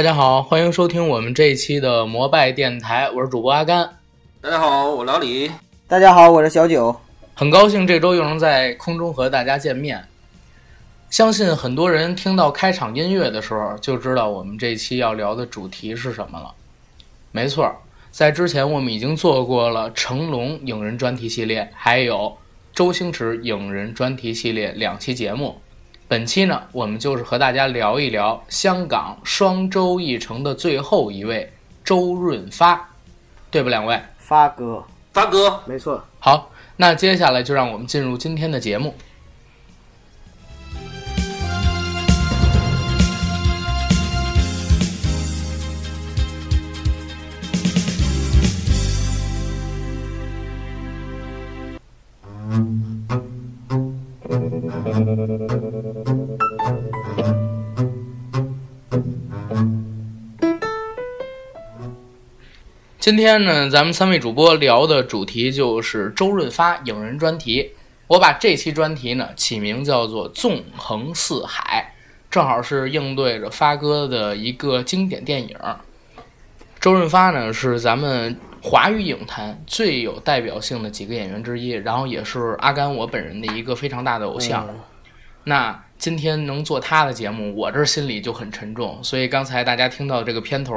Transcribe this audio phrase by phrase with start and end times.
[0.00, 3.98] 大家好，欢迎收听我们这一期的摩拜电台，我是主播阿甘。
[4.40, 5.50] 大家好，我老李。
[5.86, 6.98] 大家好，我是小九。
[7.34, 10.02] 很高兴这周又能在空中和大家见面。
[11.10, 16.54] 相信很多人听到开场音乐的时候，就知道我们这期要聊的主题是什么了。
[17.30, 17.70] 没错，
[18.10, 22.34] 在之前我们已经做过了成龙影人专题系列，还有
[22.72, 25.60] 周星驰影人专题系列两期节目。
[26.10, 31.52] 本期呢，我们就是和大家聊一聊香港双周一城的最后一位
[31.84, 32.90] 周润发，
[33.48, 34.02] 对不，两位？
[34.18, 36.04] 发哥，发哥，没错。
[36.18, 38.92] 好，那接下来就让我们进入今天的节目。
[62.98, 67.72] 今天呢，咱们三位主播聊的主题就是周润发影人专题。
[68.06, 71.94] 我把这期专题呢起名叫做《纵横四海》，
[72.30, 75.56] 正好是应对着发哥的一个经典电影。
[76.78, 84.68] 周润发呢是咱们华语影坛最有代表性的几个演员之一，然后也是阿甘我本人的一个非常大的偶像。
[85.44, 88.98] 那今天能做他的节目，我这心里就很沉重。
[89.02, 90.74] 所以刚才大家听到这个片头。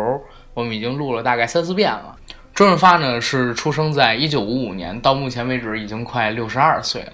[0.55, 2.15] 我们已经录了大概三四遍了。
[2.53, 7.13] 周润发呢是出生在一九五五年，到目前为止已经快六十二岁了。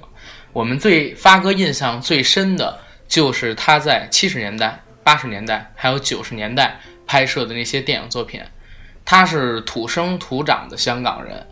[0.51, 2.77] 我们对发哥印象最深的
[3.07, 8.41] 就是他在七十年代、八十年代还有九十年代拍摄的那些电影作品。
[9.11, 11.47] 他是土生土长的香港人，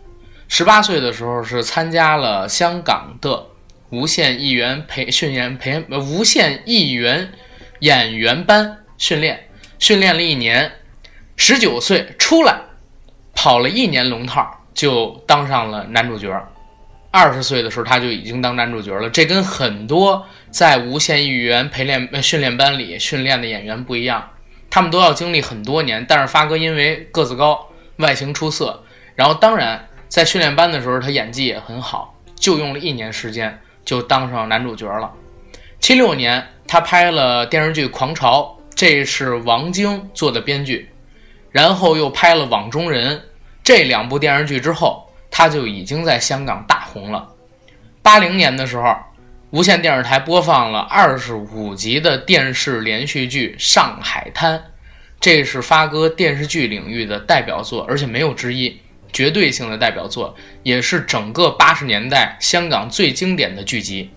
[0.46, 3.46] 十八岁的时候是参加了香港的
[3.90, 7.32] 无线艺员培训员培无线艺员
[7.80, 9.48] 演员班训练，
[9.80, 10.70] 训练了一年。
[11.34, 12.60] 十九岁出来，
[13.34, 16.32] 跑了一年龙套就当上了男主角。
[17.10, 19.10] 二十岁的时候他就已经当男主角了。
[19.10, 24.30] 这跟很多在无线艺员培练训练班里训练的演员不一样，
[24.70, 26.04] 他们都要经历很多年。
[26.08, 28.82] 但是发哥因为个子高、外形出色，
[29.14, 35.12] 然后当然在训练班的时候他演技也很好，就用了一年时间就当上男主角了。
[35.80, 40.90] 七六年他拍了电视剧《狂潮》，这是王晶做的编剧。
[41.50, 43.16] 然后又拍了《网中人》
[43.64, 47.26] 这两部电视剧之后，他就已经在香港大红了。
[48.02, 48.94] 八零年的时候，
[49.50, 54.58] 无线电视台播放了二十五集的电视连续剧《上海滩》，
[55.18, 58.78] 这是发哥电视剧领域的代表作，而且没有之一，
[59.10, 64.10] 绝对性的代表作，也是整个八十年代香港最经典的剧集。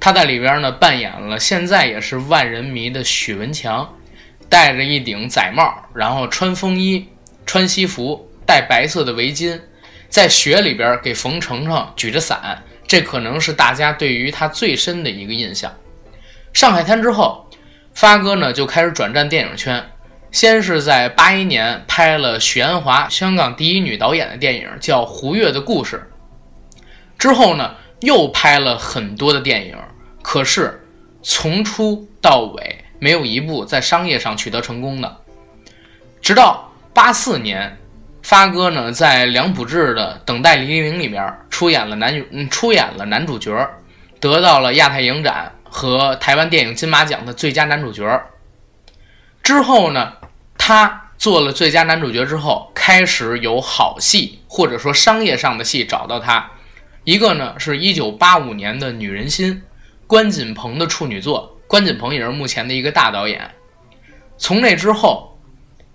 [0.00, 3.88] 他在里边呢扮演了现在也是万人迷的许文强。
[4.48, 7.08] 戴着一顶仔帽，然后穿风衣、
[7.46, 9.58] 穿西服，戴白色的围巾，
[10.08, 12.62] 在雪里边给冯程程举着伞，
[12.94, 15.74] 这可能是大家对于他最深的一个印象。
[16.52, 17.50] 上海滩之后，
[17.92, 19.84] 发哥呢就开始转战电影圈，
[20.30, 26.08] 先是在八一年拍了许鞍华香港第一女导演的电影，叫《胡月的故事》。
[27.18, 29.76] 之后呢，又拍了很多的电影，
[30.22, 30.80] 可是
[31.20, 32.84] 从初到尾。
[33.00, 35.16] 没有一部在商业上取得成功的。
[36.22, 37.76] 直到八四年，
[38.24, 43.54] 发哥呢在梁普志的《等待黎明》里面出演了男嗯出演了男主角，
[44.18, 48.22] 得到了亚太影展和台湾电影金马奖的最佳男主角。
[49.42, 50.14] 之后呢，
[50.56, 56.50] 他做了最佳男主角之后，开始有好戏或者说商业上的戏找到他。
[57.04, 59.56] 一个呢是一九八五年的《女人心》，
[60.06, 61.60] 关锦鹏的处女作。
[61.68, 63.50] 关锦鹏也是目前的一个大导演。
[64.38, 65.33] 从那之后，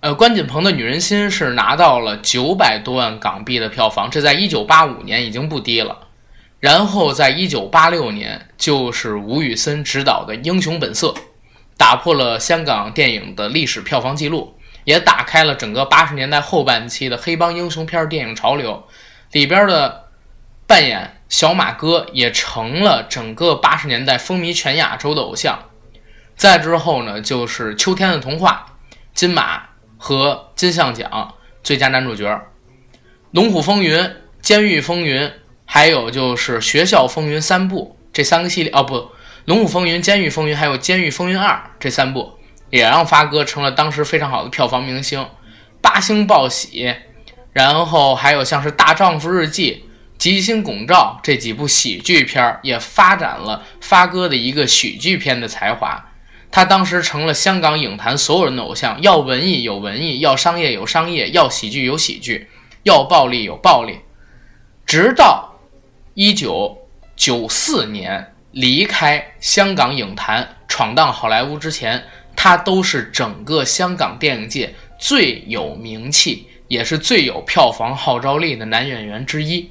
[0.01, 6.07] 呃，关锦鹏的《女人心》是拿到了九百多万港币的票房，这在一九八五年已经不低了。
[6.61, 11.07] 然后在一九八六年，就是吴宇森执导的《英雄本色》，
[11.75, 18.87] 打破了香港电影的历史票房记录，也打开了整个八十年代后半期的黑帮英雄片电影潮流。
[19.33, 20.05] 里边的
[20.65, 25.59] 扮演小马哥也成了整个八十年代风靡全亚洲的偶像。
[26.37, 28.65] 再之后呢，就是《秋天的童话》，
[29.13, 29.63] 金马
[30.01, 32.25] 和金像奖最佳男主角，
[33.31, 33.95] 《龙虎风云》、
[34.41, 35.21] 《监狱风云》，
[35.65, 38.95] 还有就是《学校风云》三部这三个系列哦不，
[39.43, 42.31] 《龙虎风云》、《监狱风云》还有《监狱风云二》这三部，
[42.69, 45.27] 也让发哥成了当时非常好的票房明星，
[45.81, 46.95] 八星报喜，
[47.51, 49.73] 然后还有像是《大丈夫日记》、
[50.17, 56.05] 《吉星拱照》这几部喜剧片儿，也发展了发哥的一个喜剧片的才华。
[56.51, 62.47] 他当时成了香港影坛所有人的偶像，要文艺有文艺，要商业有商业，要喜剧有喜剧，
[62.83, 63.99] 要暴力有暴力。
[64.85, 65.53] 直到
[66.15, 66.75] 一九
[67.15, 72.03] 九四年离开香港影坛，闯荡好莱坞之前，
[72.35, 79.69] 他都是整个香港电影界最有名气，也是最有票房号召力的男演员之一。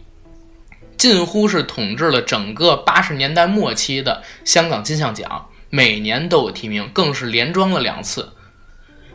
[0.96, 8.32] 近乎是统治了整个八十年代末期的香港金像奖，每年都有提名，更是连庄了两次。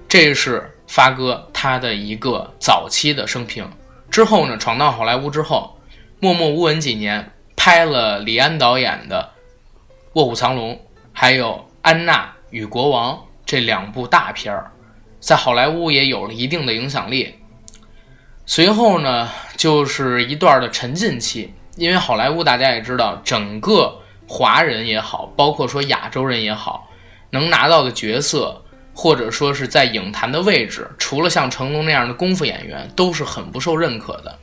[0.08, 3.68] 这是发哥他的一个早期的生平。
[4.12, 5.80] 之后呢，闯荡好莱坞之后，
[6.20, 9.32] 默默无闻几年，拍了李安导演的
[10.14, 10.76] 《卧虎藏龙》，
[11.12, 13.16] 还有《安娜与国王》
[13.46, 14.72] 这两部大片儿，
[15.20, 17.34] 在好莱坞也有了一定的影响力。
[18.46, 21.54] 随后呢，就是一段的沉浸期。
[21.76, 26.90] 因为好莱坞大家也知道，整个华人也好，包括说亚洲人也好，
[27.30, 34.40] 能拿到的角色或者说是在影坛的位置，除了像成龙那样的功夫演员，都是很不受认可的。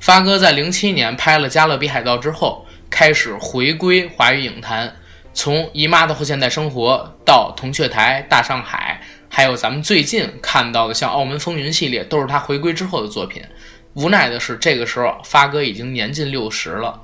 [0.00, 4.94] 发哥在零七年拍了《加勒比海盗》之后，开始回归华语影坛，
[5.32, 13.42] 从《姨妈的后现代生活》到《铜雀台》《大上海》，还有咱们最近看到的像《澳门风云》系列，都是他回归之后的作品。
[13.94, 17.00] 无奈的是，这个时候发哥已经年近六十了，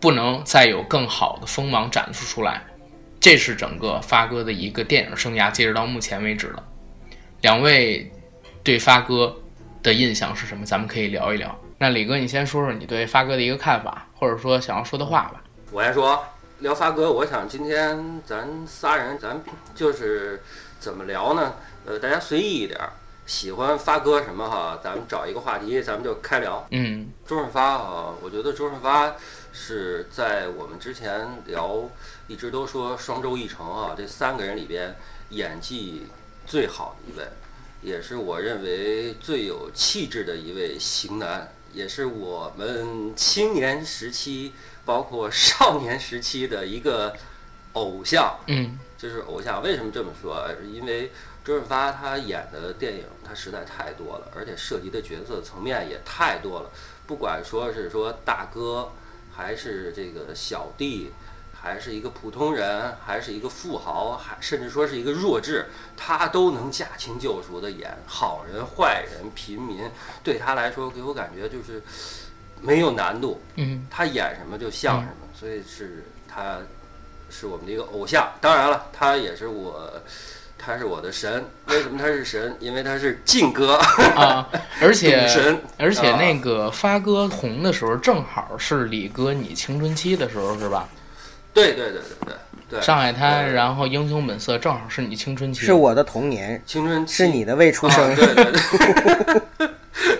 [0.00, 2.62] 不能再有更好的锋芒展示出来。
[3.20, 6.64] 这是整个发哥的一个电影生涯，截止到目前为止了。
[7.42, 8.10] 两位
[8.62, 9.36] 对发哥
[9.82, 10.64] 的印象是什么？
[10.64, 11.54] 咱们可以聊一聊。
[11.76, 15.42] 那李哥，你先说说你对发哥的一个看法，或者说想要说的话吧。
[15.70, 16.22] 我先说
[16.60, 19.38] 聊发哥，我想今天咱仨人，咱
[19.74, 20.42] 就是
[20.78, 21.54] 怎么聊呢？
[21.86, 22.90] 呃，大家随意一点儿。
[23.26, 24.78] 喜欢发哥什么哈？
[24.82, 26.66] 咱们找一个话题，咱们就开聊。
[26.70, 29.14] 嗯，周润发哈，我觉得周润发
[29.52, 31.88] 是在我们之前聊，
[32.28, 34.96] 一直都说双周一成啊，这三个人里边
[35.30, 36.06] 演技
[36.46, 37.28] 最好的一位，
[37.82, 44.52] 也是我认为最有气质的一位型男，也是我们青年时期
[44.84, 47.14] 包括少年时期的一个
[47.74, 48.38] 偶像。
[48.46, 49.62] 嗯，就是偶像。
[49.62, 50.48] 为什么这么说？
[50.72, 51.12] 因为
[51.44, 56.70] 周润发他演的电影他实在太多了，而且涉及的角色层面也太多了。
[57.06, 58.92] 不管说是说大哥，
[59.32, 61.10] 还是这个小弟，
[61.52, 65.66] 还是一个普通人，还是一个富豪，还甚至说是一个弱智，
[65.96, 69.90] 他都能驾轻就熟的演好人、坏人、平民。
[70.22, 71.82] 对他来说，给我感觉就是
[72.60, 73.40] 没有难度。
[73.56, 76.58] 嗯，他演什么就像什么，所以是他
[77.28, 78.32] 是我们的一个偶像。
[78.40, 79.90] 当然了，他也是我。
[80.62, 82.54] 他是我的神，为什么他是神？
[82.60, 83.76] 因为他是劲哥
[84.14, 84.46] 啊，
[84.82, 90.86] 而且神，而且那个发哥红的时候，正好是李哥你青春期的时候，是吧？
[91.54, 92.34] 对对对对对
[92.68, 92.82] 对。
[92.82, 95.64] 上海滩，然后英雄本色，正好是你青春期。
[95.64, 98.14] 是我的童年，青春是你的未出生。
[98.14, 98.60] 对对对。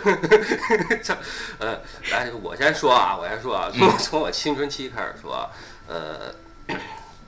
[1.58, 1.78] 呃，
[2.10, 5.48] 来，我先说啊，我先说啊，从从我青春期开始说，
[5.86, 6.34] 呃。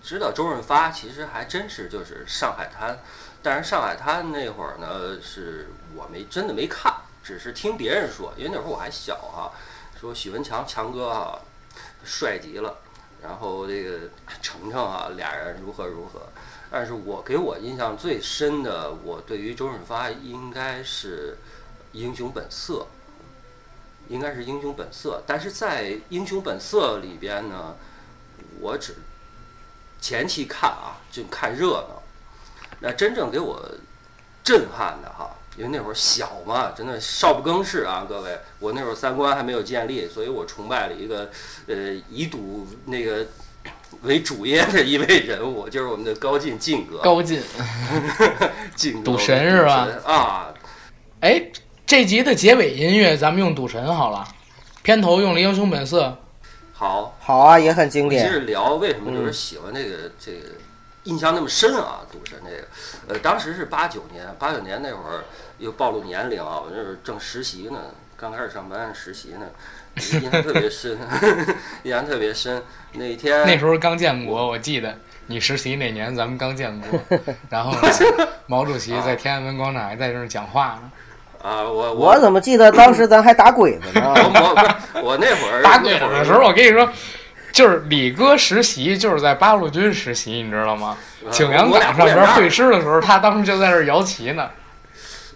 [0.02, 2.98] 知道周润发其实还真是就是上海滩，
[3.40, 6.92] 但是上海滩那会儿呢，是我没真的没看，
[7.22, 9.52] 只是听别人说，因为那会儿我还小哈，
[9.98, 11.40] 说许文强强哥哈
[12.04, 12.78] 帅极了，
[13.22, 14.10] 然后这个
[14.42, 16.20] 程程啊俩人如何如何，
[16.68, 21.38] 但是我给我印象最深的，我对于周润发应该是
[21.92, 22.88] 英雄本色，
[24.08, 27.76] 应该是英雄本色，但是在英雄本色里边呢，
[28.60, 28.96] 我只。
[30.02, 32.02] 前期看啊，就看热闹。
[32.80, 33.64] 那真正给我
[34.42, 38.36] 震撼的哈，因为那会儿小嘛，真的少不更事啊，各位。
[38.58, 41.30] 我那会儿三观还没有建立，所以我崇拜了一个
[41.68, 41.74] 呃
[42.10, 43.24] 以赌那个
[44.02, 46.98] 为主业的一位人物，就是我们的高进进哥。
[46.98, 47.40] 高进，
[48.74, 49.88] 进赌神是吧？
[50.04, 50.52] 啊，
[51.20, 51.40] 哎，
[51.86, 54.26] 这集的结尾音乐咱们用赌神好了，
[54.82, 56.18] 片头用了英雄本色。
[56.82, 58.26] 好好啊，也很经典。
[58.26, 60.48] 接着聊为什么就是喜欢这个这个
[61.04, 62.00] 印象那么深啊？
[62.10, 62.66] 赌神这个，
[63.14, 65.22] 呃，当时是八九年，八九年那会儿
[65.58, 67.78] 又暴露年龄啊，我那会儿正实习呢，
[68.16, 69.46] 刚开始上班实习呢，
[69.94, 70.98] 印象特别深，
[71.84, 72.60] 印象特别深。
[72.94, 74.92] 那天那时候刚建国，我记得
[75.28, 77.00] 你实习那年咱们刚建国，
[77.48, 77.72] 然后
[78.48, 80.90] 毛主席在天安门广场还在那儿讲话呢。
[81.42, 84.14] 啊，我我怎么记得当时咱还打鬼子呢？
[84.14, 86.88] 我我我那会儿打鬼子的时候，我跟你说，
[87.50, 90.96] 就是李哥实习就是在八路军实习，你知道吗？
[91.30, 94.48] 景阳冈上边会师的时候，他当时就在这摇旗呢。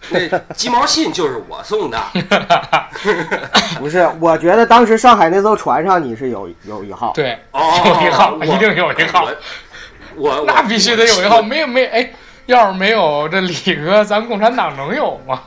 [0.08, 1.98] 那鸡毛信就是我送的。
[3.80, 7.12] 不是，我觉得当时上海那艘船上你是有有一号。
[7.12, 9.28] 对，有一号，一定有一号。
[10.14, 12.12] 我那必须得有一号，没有没哎，
[12.46, 13.52] 要是没有这李
[13.84, 15.40] 哥，咱共产党能有吗？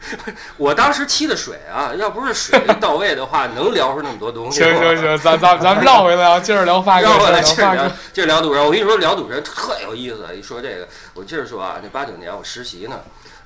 [0.56, 4.60] 我当时沏的水啊，要不是水到位的话，能聊出那么多东西。
[4.60, 8.64] 行行行，咱咱咱们绕回来啊，接着聊发哥，绕回来，接着聊接着聊，赌神。
[8.64, 10.26] 我跟你说，聊赌神特有意思。
[10.34, 13.00] 一说这个，我接着说啊，那八九年我实习呢，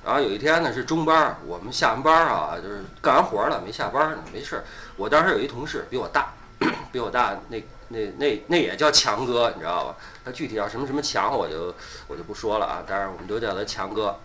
[0.05, 4.63] 然后有一天呢是中班儿，我们下完班儿啊，就是干完活儿了没下班儿呢，没事儿。
[4.95, 6.33] 我当时有一同事比我大，
[6.91, 9.95] 比我大，那那那那也叫强哥，你知道吧？
[10.23, 11.75] 他具体叫什么什么强，我就
[12.07, 12.81] 我就不说了啊。
[12.87, 14.17] 当然我们都叫他强哥。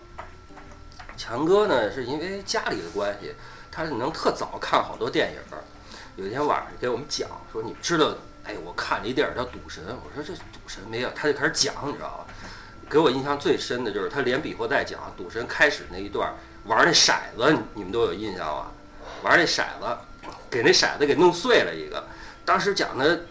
[1.21, 3.31] 强哥呢，是因为家里的关系，
[3.71, 5.39] 他是能特早看好多电影。
[6.15, 12.25] 有一天晚上给我们讲说，你知道，哎，我看了一电影叫《赌神》，我说这赌神没有，他就开始讲，你知道吧？
[12.89, 16.33] 给我印象最深的就是他连比划带讲赌神开始那一段
[16.65, 18.71] 玩那骰子，你们都有印象吧？
[19.21, 19.97] 玩那骰子，
[20.49, 22.03] 给那骰子给弄碎了一个，
[22.43, 23.25] 当时讲的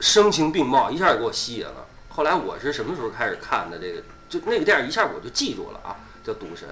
[0.00, 1.84] 声情并茂，一下就给我吸引了。
[2.08, 4.02] 后来我是什么时候开始看的这个？
[4.30, 6.66] 就那个电影一下我就记住了啊，叫《赌神》。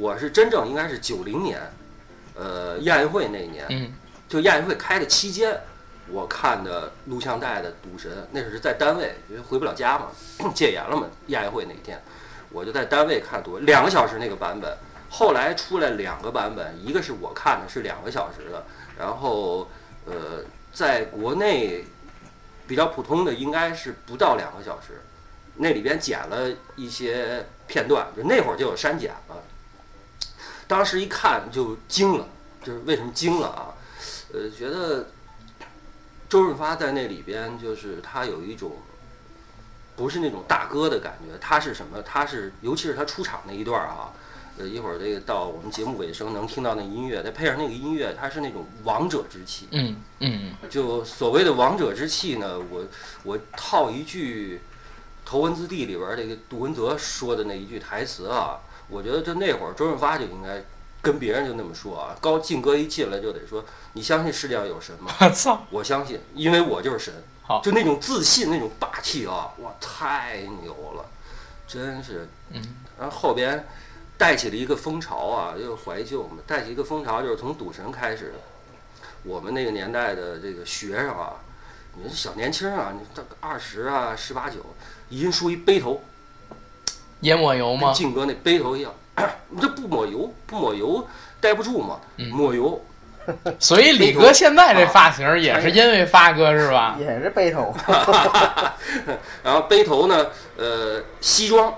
[0.00, 1.60] 我是真正应该是九零年，
[2.34, 3.92] 呃，亚运会那一年，嗯，
[4.26, 5.60] 就亚运会开的期间，
[6.08, 10.06] 我看的录像带的《赌神》，那是在单位，因为回不了家嘛，
[10.54, 11.06] 戒严了嘛。
[11.26, 12.02] 亚运会那一天，
[12.50, 14.74] 我就在单位看赌，两个小时那个版本。
[15.10, 18.64] 后来出来两个版本，一个是我看的是两个小时的，
[18.96, 19.68] 然后
[20.06, 20.42] 呃，
[20.72, 21.84] 在国内
[22.66, 25.02] 比较普通的应该是不到两个小时，
[25.56, 29.42] 那里边剪了一些片段，就那会儿就有删减了。
[30.70, 32.28] 当时一看就惊了，
[32.62, 33.74] 就是为什么惊了啊？
[34.32, 35.08] 呃，觉得
[36.28, 38.76] 周润发在那里边，就是他有一种
[39.96, 42.00] 不是那种大哥的感觉，他是什么？
[42.02, 44.12] 他是尤其是他出场那一段儿啊，
[44.58, 49.66] 呃，一会儿这个到我们节目尾声能听到那音乐，再配上那个音乐，他是那种王者之气。
[49.72, 52.86] 嗯嗯就所谓的王者之气呢，我
[53.24, 54.58] 我套一句
[55.28, 60.62] 《头文字 D》里边儿这个杜文泽说的那一句台词啊，我觉得就那会儿周润发就应该
[61.00, 65.12] 跟别人就那么说啊，高进哥一进来就得说，你相信世界上有神吗？
[65.20, 67.14] 我操，我相信，因为我就是神。
[67.42, 71.04] 好就那种自信，那种霸气啊，哇，太牛了，
[71.66, 72.28] 真是。
[72.50, 72.62] 嗯，
[72.96, 73.66] 然后后边
[74.16, 78.34] 带起了一个风潮啊，就是怀旧嘛，带起一个风潮，就是从赌神开始。
[79.24, 81.40] 我们那个年代的这个学生啊，
[81.96, 84.58] 你说小年轻啊，你这二十啊，十八九，
[85.08, 86.02] 一人梳一背头，
[87.20, 87.94] 也抹油吗跟？
[87.94, 88.92] 靖哥那背头一样。
[89.50, 91.06] 你这不抹油，不抹油
[91.40, 92.82] 待不住嘛，嗯抹油
[93.58, 96.96] 所以李哥现在这发型也是因为发哥是吧？
[96.98, 97.74] 也是背头，
[99.42, 101.72] 然后背头呢，呃，西装，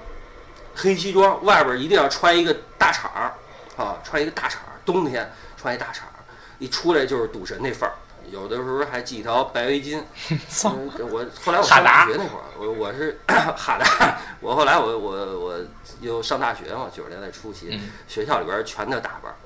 [0.75, 3.33] 黑西装，外边一定要穿一个大氅儿，
[3.77, 5.29] 啊，穿一个大氅儿，冬天
[5.61, 6.23] 穿一大氅儿，
[6.59, 7.95] 一出来就是赌神那范儿。
[8.31, 10.00] 有的时候还系一条白围巾。
[10.31, 15.61] 嗯我后来我上大学那会儿，我我是 哈达，我后来我我我
[16.00, 19.37] 又上大学嘛，九十年代初期，嗯学校里边儿全的打扮儿，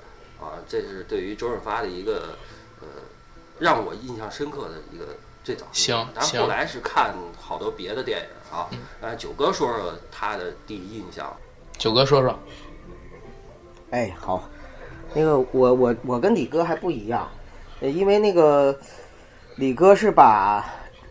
[0.45, 2.37] 啊，这是对于周润发的一个
[2.81, 2.87] 呃
[3.59, 5.07] 让我印象深刻的一个
[5.43, 8.69] 最早的行但后来是看好多别的电影啊，
[9.01, 11.35] 呃九哥说说他的第一印象。
[11.79, 12.39] 九哥说说，
[13.91, 14.49] 哎，好，
[15.15, 17.36] 那个我我我跟李哥还不一样，呃
[17.81, 18.77] 因为那个
[19.57, 20.65] 李哥是把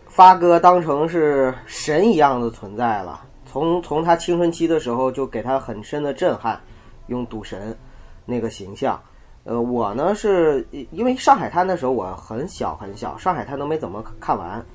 [0.07, 6.59] 发哥当成是神一样的存在了，从从他青春期的时候就给他很深的震撼，
[7.07, 7.77] 用赌神
[8.25, 8.99] 那个形象。
[9.43, 14.65] 呃，我呢是因为上海滩的时候我很小很小，上海滩都没怎么看完，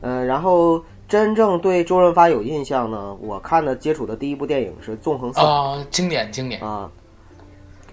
[0.00, 5.46] 呃，然后真正对周润发有印象呢，我看的接触的第一部电影是《纵横四海》。
[5.50, 6.90] 啊，经典经典，啊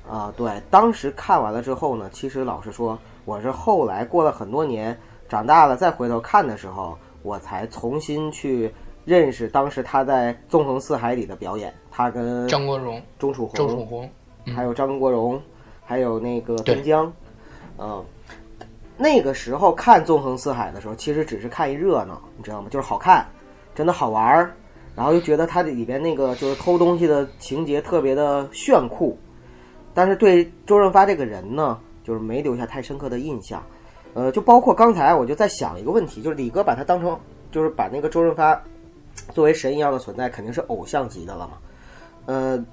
[0.09, 4.97] 啊，对，当时看完了之后呢，其实老实说，我是后来过了很多年，
[5.29, 8.71] 长大了再回头看的时候，我才重新去
[9.05, 14.09] 认识当时他在《纵横四海》里的表演，他跟张国荣、钟楚红、周楚红，
[14.45, 15.41] 嗯还有张国荣，
[15.83, 17.13] 还有那个对边疆，
[17.77, 18.03] 嗯，
[18.97, 22.67] 那个时候看《纵横四海》的时候，其实只是看一热闹，你知道吗？
[22.69, 23.25] 就是好看，
[23.75, 24.53] 真的好玩儿，
[24.95, 29.17] 然后又觉得它里边那个就是偷东西的情节特别的炫酷，
[29.93, 33.63] 但是对周润发这个人呢，就是没留下太深刻的印象。
[34.13, 37.17] 呃，就包括刚才我就在想一个问题，就是李哥把他当成
[37.51, 38.61] 就是把那个周润发
[39.33, 41.57] 作为神一样的存在，肯定是偶像级的了嘛。
[42.25, 42.65] 呃，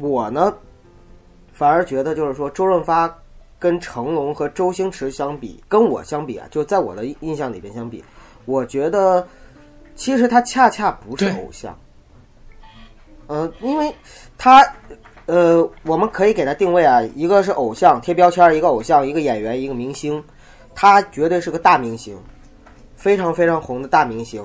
[0.00, 0.54] 我呢
[1.52, 3.14] 反而觉得就是说周润发
[3.58, 8.02] 跟成龙和周星驰相比，跟我相比啊，就在我的印象里边相比，
[8.44, 9.26] 我觉得
[9.94, 11.78] 其实他恰恰不是偶像。
[13.26, 13.94] 呃，因为
[14.38, 14.64] 他
[15.26, 20.22] 呃，我们可以给他定位啊，一个是偶像贴标签儿，一个偶像，一个演员，一个明星，
[20.74, 22.16] 他绝对是个大明星，
[22.94, 24.42] 非常非常红的大明星。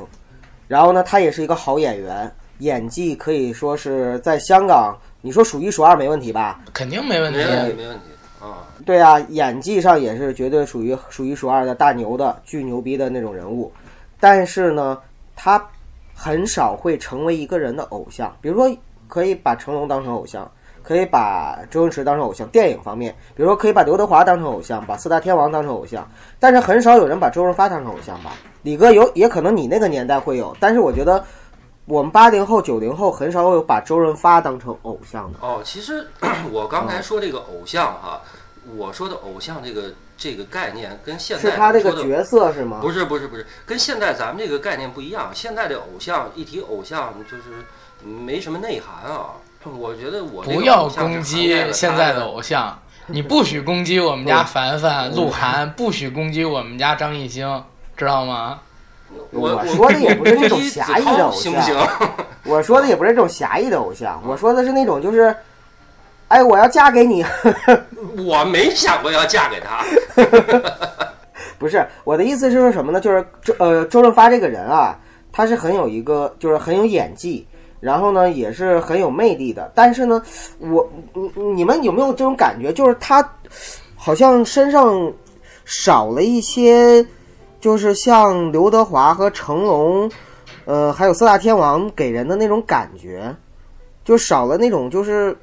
[0.67, 6.59] 然后呢，他也是一个好演员，演技可以说是在香港，你说数一数二没问题吧？
[6.73, 7.45] 肯定没问题没。
[7.45, 8.03] 问题，没问题
[8.39, 8.67] 啊。
[8.83, 13.71] 对啊，演技上也是绝对属于数一数二的大牛的，巨牛逼的那种人物。
[14.19, 14.97] 但是呢，
[15.35, 15.63] 他
[16.15, 18.35] 很少会成为一个人的偶像。
[18.41, 18.75] 比如说，
[19.07, 20.49] 可以把成龙当成偶像，
[20.83, 22.47] 可以把周星驰当成偶像。
[22.49, 26.09] 电影方面，比如说可以把刘德华当成偶像，把四大天王当成偶像。
[26.39, 28.33] 但是很少有人把周润发当成偶像吧？
[28.63, 31.23] 李哥有，也可能你那个年代会有，但是我觉得
[31.85, 35.39] 我们八零后、九零后很少有把周润发当成偶像的。
[35.41, 36.07] 哦，其实
[36.51, 38.21] 我刚才说这个偶像哈，
[38.75, 42.79] 我说的偶像这个这个概念跟现在是他这个角色是吗？
[42.81, 45.31] 不是不是不是，跟现在咱们这个概念不一样。
[45.33, 47.43] 现在的偶像一提偶像就是
[48.03, 49.31] 没什么内涵啊。
[49.63, 52.77] 我觉得我不要攻击现在的偶像，
[53.07, 57.63] 你不许攻击我们家 凡凡、 鹿晗，不许攻击我们家张艺兴，
[57.95, 58.59] 知道吗？
[59.31, 61.75] 我我说的也不是这种 狭义的偶像行不行？
[62.45, 65.35] 我说的也不是这种狭义的偶像，我说的是那种就是，
[66.29, 67.23] 哎，我要嫁给你，
[68.25, 69.83] 我没想过要嫁给他。
[71.59, 72.99] 不是我的意思是说什么呢？
[72.99, 74.97] 就是周呃周润发这个人啊，
[75.31, 77.45] 他是很有一个就是很有演技，
[77.81, 79.69] 然后呢也是很有魅力的。
[79.75, 80.23] 但是呢，
[80.59, 82.71] 我你你们有没有这种感觉？
[82.71, 83.27] 就是他
[83.95, 85.11] 好像身上
[85.65, 87.05] 少了一些，
[87.59, 90.09] 就是像刘德华和成龙，
[90.63, 93.35] 呃，还有四大天王给人的那种感觉，
[94.05, 95.37] 就少了那种就是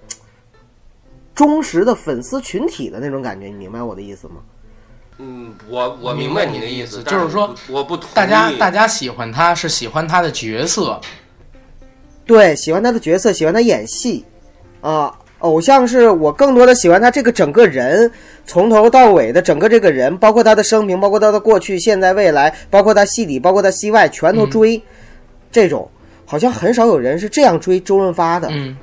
[1.35, 3.47] 忠实的粉丝群体的那种感觉。
[3.49, 4.37] 你明白我的意思吗？
[5.21, 11.01] 嗯，我我明白白你的意思就是说我不同意大家大家喜欢他是喜欢他的角色，
[12.29, 14.23] 对，喜欢他的角色，喜欢他演戏，
[14.83, 18.13] 啊、偶像是我更多的喜欢他这个整个人，
[18.45, 24.81] 从头到尾的整个这个人，包括他的生平，包括他的过去、现在、未来，包括他戏里，包括他戏外，全都追。
[25.51, 25.91] 这种
[26.27, 28.49] 好像很少有人是这样追周润发的。
[28.51, 28.77] 嗯，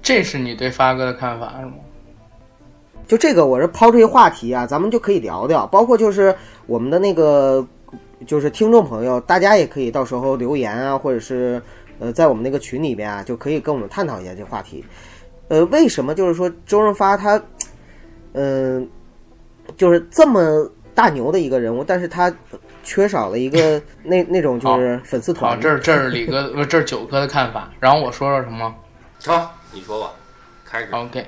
[0.00, 1.72] 这是你对发哥的看法是吗？
[3.06, 6.34] 就这个，我是抛出一个话题啊，咱们就可以聊聊，包括就是
[6.66, 7.66] 我们的那个，
[8.24, 11.60] 就是听众朋友，大家也可以到时候留言啊，或者是
[12.00, 14.82] 呃，在我们那个群里边啊，就可以跟我们探讨一下这个话题。
[15.48, 17.40] 呃，为什么就是说周润发他，
[18.32, 18.88] 嗯、
[19.76, 22.32] 就是这么大牛的一个人物，但是他
[22.82, 25.60] 缺少了一个 那那种就是粉丝好，团。
[25.60, 27.70] 这是这是李哥，不，这是九哥的看法。
[27.78, 28.74] 然后我说说什么
[29.26, 30.10] 好，你说吧，
[30.64, 30.88] 开始。
[30.92, 31.26] ？OK，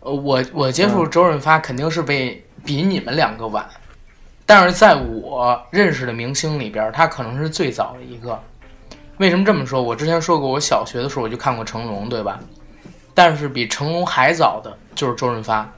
[0.00, 3.64] 呃，我我接触周润发肯定是被比你们两个晚，
[4.44, 8.36] 但是在我认识的明星里边，他可能是最早的一个。
[9.20, 9.82] 为什么这么说？
[9.82, 12.40] 我之前说过，我小学的时候我就看过成龙，对吧？
[13.12, 15.70] 但是比成龙还早的就是周润发。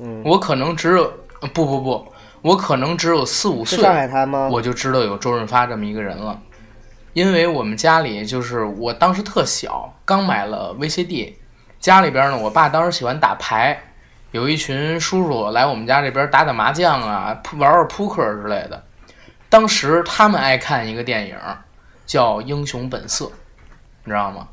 [0.00, 1.04] 嗯，我可能只有
[1.40, 2.04] 呃不不不，
[2.42, 4.48] 我可能只有四五岁上海滩吗？
[4.50, 6.36] 我就知道有周润发这么一个人了，
[7.12, 11.34] 因为我们家里就是我当时特小，刚买了 VCD，
[11.78, 13.80] 家里边呢，我爸当时喜欢打牌，
[14.32, 18.82] 有一群叔叔来我们家这边打打麻将啊，扑玩玩扑克之类的。
[19.48, 21.36] 当时他们爱看一个电影，
[22.08, 23.26] 叫《英雄本色》，
[24.02, 24.48] 你知道吗？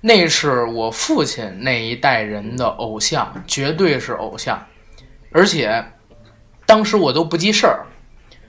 [0.00, 4.64] 那是我父亲那一代人的偶像，绝对是偶像，
[5.32, 5.84] 而且
[6.64, 7.84] 当时我都不记事儿，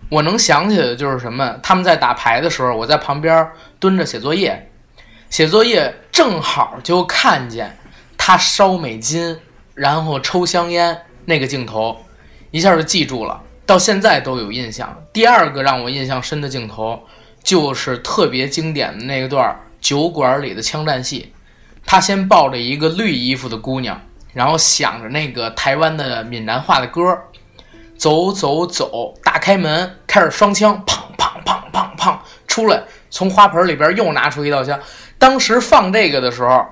[0.10, 1.58] 我能想起来的就是什么？
[1.64, 4.70] 他们在打牌的时候，我在旁边蹲着写作业，
[5.30, 7.76] 写作业正好就看见
[8.18, 9.40] 他烧美金，
[9.74, 11.98] 然后抽香烟那个镜头，
[12.52, 14.96] 一下就记住了，到现在都有印象。
[15.12, 17.02] 第二个让我印象深的镜头，
[17.46, 21.32] 就是特别经典的那一段酒馆里的枪战戏，
[21.86, 24.02] 他先抱着一个绿衣服的姑娘，
[24.34, 27.18] 然后想着那个台湾的闽南话的歌。
[27.98, 34.78] 走走走，打开门，开始双枪，砰砰砰砰砰，出来，从花盆里边又拿出一道枪。
[35.18, 36.66] 当时放这个的时候，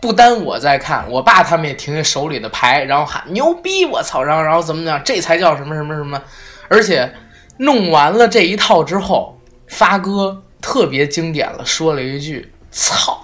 [0.00, 6.22] 不单我在看，我爸他们也停下手里的牌，然后喊牛逼，我操，然后然后怎么讲，这才叫什么什么什么。
[6.68, 7.12] 而且
[7.58, 9.38] 弄完了这一套之后，
[9.70, 13.18] 发哥特别经典了，说了一句“操”，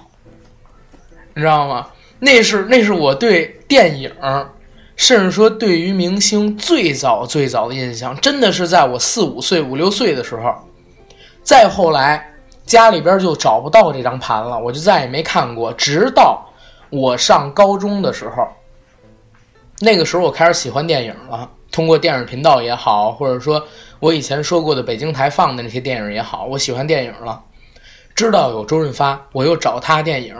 [1.35, 1.89] 你知道吗？
[2.19, 4.11] 那是那是我对电影。
[4.97, 10.55] 甚至说，对于明星最早最早的印象，真的是在我四五岁、五六岁的时候。
[11.43, 12.33] 再后来，
[12.65, 15.71] 家里边就找不到这张盘了，我就再也没看过。
[15.75, 16.49] 直到
[16.89, 18.49] 我上高中的时候，
[19.81, 21.51] 那个时候我开始喜欢电影了。
[21.77, 23.63] 通过电影频道也好，或者说
[24.01, 27.39] 我以前说过的北京台放的那些电影也好，我喜欢电影了。
[28.15, 30.35] 知道有周润发，我又找他电影。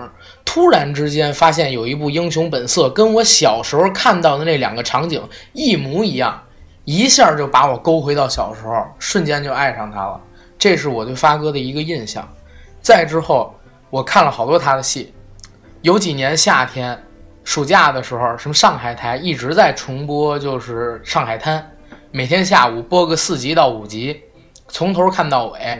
[0.47, 5.23] 突然之间发现有一部《英雄本色》，跟我小时候看到的那两个场景
[5.53, 6.43] 一模一样，
[6.87, 10.19] 一下就把我勾回到小时候，瞬间就爱上他了。
[10.59, 12.27] 这是我对发哥的一个印象。
[12.81, 13.55] 再之后，
[13.91, 15.13] 我看了好多他的戏，
[15.83, 16.99] 有几年夏天
[17.47, 21.57] 暑假的时候，什么上海台一直在重播，就是《上海滩》，
[22.11, 24.21] 每天下午播个四集到五集，
[24.67, 25.59] 从头看到尾。《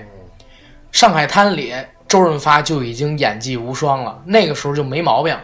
[0.93, 1.75] 上海滩》里
[2.07, 5.37] 周润发就已经演技无双了，那个时候就没毛病。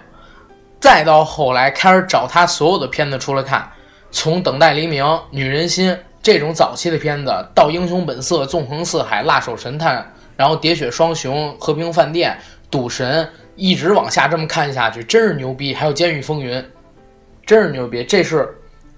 [0.78, 3.68] 再到后来开始找他所有的片子出来看，
[4.12, 5.90] 从《等待黎明》《女人心》
[6.22, 9.98] 这种早期的片子，到《英雄本色》《纵横四海》《辣手神探》，
[10.36, 12.30] 然后《喋血双雄》《和平饭店》
[12.70, 13.24] 《赌神》，
[13.56, 15.74] 一直往下这么看下去，真是牛逼。
[15.74, 16.58] 还有《监狱风云》，
[17.44, 18.04] 真是牛逼。
[18.04, 18.48] 这是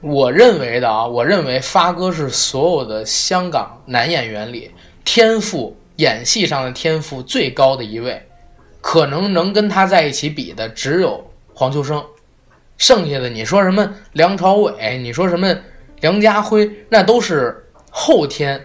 [0.01, 4.71] 我认为的啊，我认为发哥是所有的香港男演员里
[5.05, 5.77] 天赋。
[5.99, 8.21] 演戏上的天赋最高的一位，
[8.81, 12.05] 可能能跟他在一起比的只有黄秋生，
[12.77, 15.57] 剩下的你说什么梁朝伟，你说什么
[16.01, 18.61] 梁家辉，那都是后天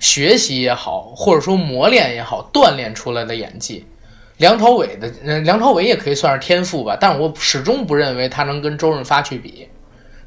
[0.00, 3.86] 学习也好，或者说磨练也好，锻炼出来的演技。
[4.38, 5.08] 梁朝伟的，
[5.40, 9.68] 梁朝伟也可以算是天赋吧，但我始终不认为他能跟周润发去比。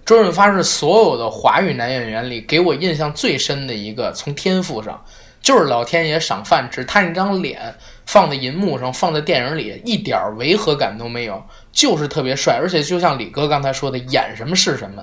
[0.06, 5.04] 周润发是所有的华语男演员里给我印象最深的一个，从天赋上。
[5.42, 7.74] 就是老天爷赏饭吃，他那张脸
[8.06, 11.42] 放在银幕上，放在电影里，一点违和感都没有，
[11.72, 12.60] 就是特别帅。
[12.62, 15.02] 而且就像李哥刚才说的，演什么是什么，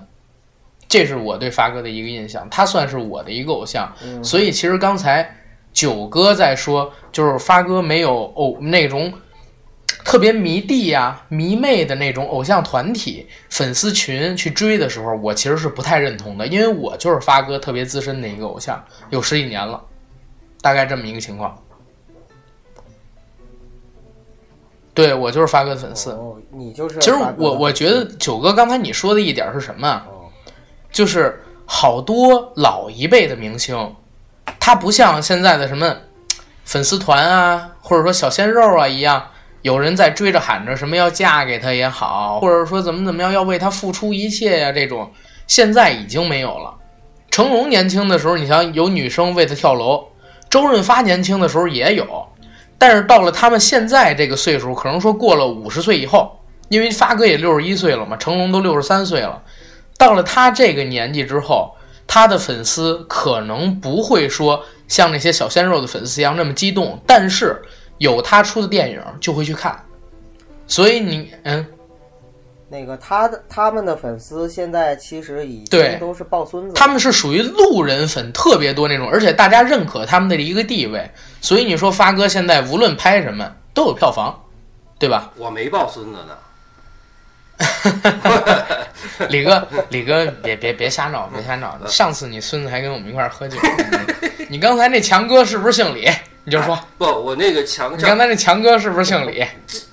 [0.88, 2.46] 这是我对发哥的一个印象。
[2.50, 3.90] 他算是我的一个偶像。
[4.22, 5.34] 所以其实刚才
[5.76, 9.12] 九哥在说，就是发哥没有偶那种
[10.06, 19.84] 特别迷弟呀、迷妹的那种偶像团体、粉丝群去追的时候，我其实是不太认同的，因为我就是发哥特别资深的一个偶像，有十几年了。
[20.62, 21.62] 大概这么一个情况，
[24.94, 26.10] 对我就是发哥的粉丝。
[26.12, 26.98] 哦，你就是。
[27.00, 30.02] 其实我我觉得九哥刚才你说的一点是什么？
[30.90, 33.94] 就是好多老一辈的明星，
[34.66, 35.96] 他不像现在的什么
[36.64, 39.28] 粉丝团啊，或者说小鲜肉啊一样，
[39.62, 45.12] 有人在追着喊着什么要嫁给他也好，或者说怎么怎么样要为他付出一切呀，这种
[45.46, 46.74] 现在已经没有了。
[47.30, 50.04] 成龙年轻的时候，你想有女生为他跳楼。
[50.50, 52.26] 周润发年轻的时候也有，
[52.76, 59.40] 但是到了他们现在这个岁数，可能说过了五十岁以后，因为发哥也六十一岁了嘛，成龙都六十三岁了，
[59.96, 61.75] 到了他这个年纪之后，
[62.06, 67.60] 他的粉丝可能不会说像那些小鲜肉的粉丝一样那么激动，但是
[67.98, 69.84] 有他出的电影就会去看，
[70.66, 71.66] 所以你嗯。
[72.68, 81.08] 那个他的他们的粉丝现在其实已经都是抱孙子，他们是属于路人粉特别多那种，而且大家认可他们的一个地位，
[81.40, 84.36] 所以你说发哥现在无论拍什么都有票房，
[84.98, 85.32] 对吧？
[85.36, 86.36] 我没抱孙子呢。
[89.30, 91.78] 李哥，李哥，别别别瞎闹，别瞎闹！
[91.86, 93.58] 上次你孙子还跟我们一块儿喝酒，
[94.48, 96.08] 你刚才那强哥是不是姓李？
[96.44, 99.44] 你就说不，我那个强，你刚才那强哥是不是姓李？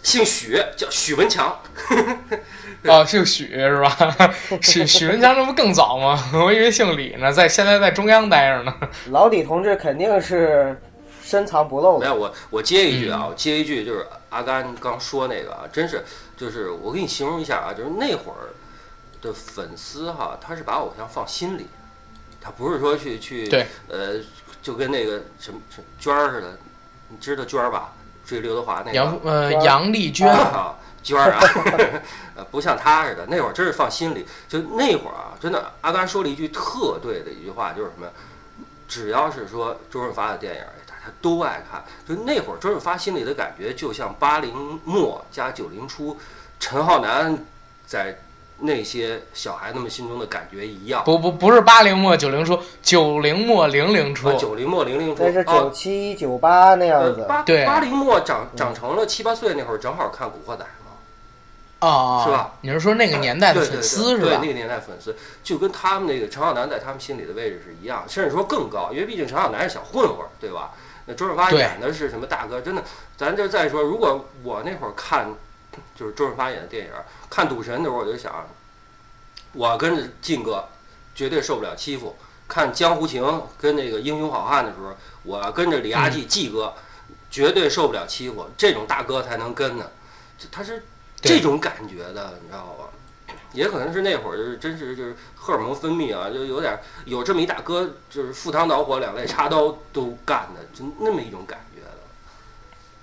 [0.04, 1.58] 姓许，叫许文强。
[2.84, 4.36] 哦，姓许是吧？
[4.62, 6.30] 许许文强，这不更早吗？
[6.34, 8.76] 我以为姓李呢，在现在在中央待着呢。
[9.10, 10.78] 老李同志肯定是
[11.34, 12.02] 深藏不露的。
[12.02, 16.04] 没有，我我接一句啊，我接一句，就是阿甘刚说那个啊，真是，
[16.38, 18.54] 就是我给你形容一下啊，就是那会儿
[19.20, 21.66] 的粉丝哈，他是把偶像放心里，
[22.40, 24.20] 他不是说去去对，呃，
[24.62, 26.56] 就跟那个什么什么娟儿似的，
[27.08, 27.94] 你知道娟儿吧？
[28.24, 30.76] 追刘德华那个杨呃杨丽娟啊。
[31.04, 31.42] 娟儿啊，
[32.38, 34.26] 呃，不像他似的，那会儿真是放心里。
[34.48, 38.08] 就那会儿啊，真的，阿甘说了一句特对的一句话，就是什么？
[38.88, 40.62] 只要是说周润发的电影，
[41.04, 41.84] 他他都爱看。
[42.08, 46.18] 就那会儿，周润发心里的感觉，就像八零末加九零初，
[46.60, 47.38] 陈浩南
[47.86, 48.18] 在
[48.60, 51.04] 那些小孩子们心中的感觉一样。
[51.04, 54.32] 不不不是八零末九零初，九零末零零初。
[54.38, 55.24] 九零末零零初。
[55.24, 57.26] 那是九七九八那样子。
[57.28, 60.64] 八八零末长长成了七八岁那会儿，正好看《古惑仔》。
[61.86, 62.54] 哦，是吧？
[62.62, 64.30] 你是说那个年代的粉丝是吧？
[64.30, 65.14] 对，那个年代粉丝
[65.44, 70.72] 就跟他们那个陈浩南在他们心里的位置是一样，甚至说更高，因为毕竟陈浩南是小混混，对吧？
[71.06, 72.62] 那周润发演的是什么大哥？
[72.62, 72.84] 真的，
[73.18, 75.28] 咱就再说，如果我那会儿看，
[75.96, 76.92] 就是周润发演的电影，
[77.30, 78.48] 看《赌神》的时候，我就想，
[79.54, 80.68] 我跟着靖哥
[81.14, 82.16] 绝对受不了欺负；
[82.48, 83.24] 看《江湖情》
[83.60, 86.74] 跟那个《英雄好汉》的时候，我跟着李阿季季哥
[87.30, 88.50] 绝对受不了欺负。
[88.58, 89.90] 这种大哥才能跟呢，
[90.52, 90.84] 他是。
[91.26, 92.90] 这种感觉的，你知道吧？
[93.54, 101.90] 也可能是那会儿就是真是就是荷尔蒙分泌啊，就有点有这么一大哥，就是赴汤蹈火、两肋插刀都干的，就那么一种感觉的。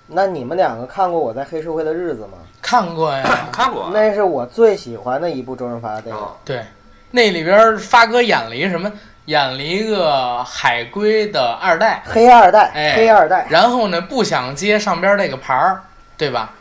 [0.07, 2.37] 那你们两个看过《我在黑社会的日子》吗？
[2.61, 3.89] 看过呀，看过。
[3.93, 6.21] 那是我最喜欢的一部周润发的电影。
[6.43, 6.65] 对，
[7.11, 8.91] 那里边发哥演了一个什么
[9.25, 15.81] 演了一个海归的二代，黑二代，哎黑二代，然后呢不想接上边那个牌儿，
[16.17, 16.53] 对吧？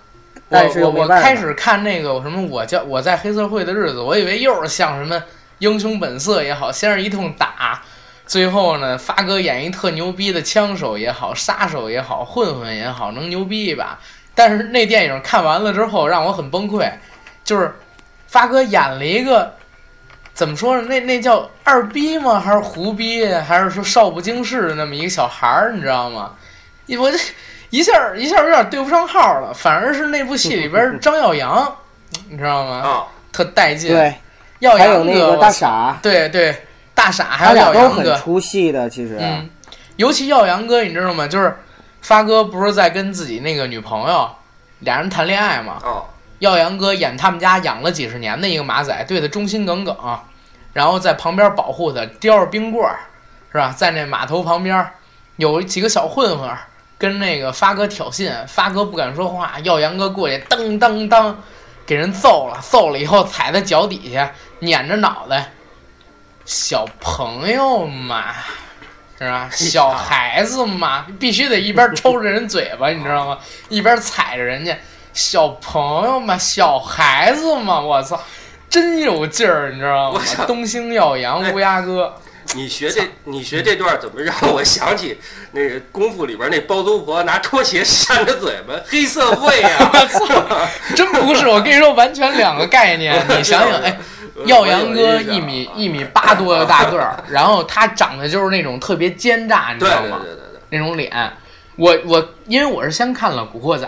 [0.51, 5.23] 但是我我我又没办法开始看那个什么我叫我在黑社会的日子，我以为又是像什么
[5.61, 7.81] 英雄本色也好，先是一通打，
[8.27, 13.99] 最后呢发哥演一特牛逼的枪手也好，杀手也好，混混也好，能牛逼一把。
[14.35, 16.91] 但是那电影看完了之后让我很崩溃，
[17.45, 17.75] 就是
[18.27, 19.55] 发哥演了一个
[20.33, 20.89] 怎么说呢？
[20.89, 22.41] 那那叫二逼吗？
[22.41, 23.27] 还是胡逼？
[23.27, 25.73] 还是说少不经事的那么一个小孩儿？
[25.75, 26.33] 你知道吗？
[26.96, 27.18] 我这
[27.70, 31.76] 一下一下有点对不上号了，反而是那部戏里边张耀扬，
[32.29, 32.76] 你知道吗？
[32.76, 33.94] 啊，特带劲。
[33.94, 34.14] 对，
[34.59, 36.55] 耀还有阳哥，那个，大傻，对对，
[36.94, 39.16] 大傻还他有俩都很耀阳哥，出戏的，其实。
[39.20, 39.48] 嗯，
[39.96, 41.26] 尤其耀扬哥，你知道吗？
[41.29, 41.57] 就是
[42.03, 44.29] 发哥不是在跟自己那个女朋友
[44.81, 45.79] 俩人谈恋爱嘛？
[45.85, 46.05] 哦，
[46.40, 49.96] 耀阳哥演他们家养了几十年的一个马仔，对他忠心耿耿，
[50.72, 52.98] 然后在旁边保护他，叼着冰棍儿，
[53.53, 53.72] 是吧？
[53.76, 54.85] 在那码头旁边
[55.37, 56.50] 有几个小混混
[57.01, 61.35] 跟那个发哥挑衅，发哥不敢说话，耀阳哥过去噔噔噔
[61.87, 65.51] 给人揍了，揍了以后踩在脚底下，撵着脑袋，
[66.45, 68.35] 小朋友嘛。
[69.19, 69.51] 是吧？
[69.53, 73.39] 小孩子嘛，必须得一边抽着人嘴巴，你知道吗？
[73.69, 74.75] 一边踩着人家。
[75.13, 78.19] 小朋友嘛，小孩子嘛，我操，
[78.71, 80.23] 真有劲儿，你知道吗？
[80.47, 82.15] 东兴耀阳哎乌鸦哥，
[82.55, 85.19] 你学这你学这段怎么让我想起
[85.53, 89.91] 那个功夫里边那包租婆拿拖鞋扇着嘴巴，黑社会啊！
[89.93, 93.15] 我操， 真不是，我跟你说，完全两个概念。
[93.39, 93.97] 你想想，哎，
[94.47, 100.21] 耀阳哥一米一米八多的大个儿，然后他长得就是那种特别奸诈，你知道吗？
[100.23, 101.13] 对对对对，那种脸。
[101.77, 103.87] 我我因为我是先看了《古惑仔》，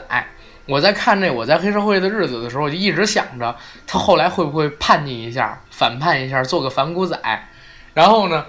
[0.66, 3.54] 我在看这《我在黑社会的日子》的时候，我就一直想着
[3.86, 7.18] 他后来会不会叛逆一下，反叛一下，做个反骨仔。
[7.94, 8.44] 然后呢，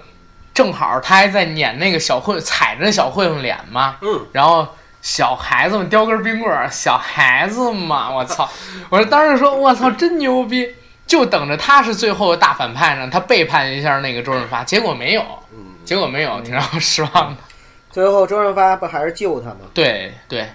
[0.52, 3.96] 正好他还在撵那个小混，踩着小混混脸嘛。
[4.00, 4.66] 嗯，然后
[5.02, 8.48] 小孩子们叼根冰棍儿，小孩子嘛， 我操！
[8.88, 10.74] 我说当时说，我操，真牛逼！
[11.06, 17.36] 就等着他是最后的大反派呢，他背叛一下那个周润发，结果没有，嗯，结果没有，挺让我失望的。
[17.92, 19.56] 最后周润发不还是救他吗？
[19.74, 20.48] 对对，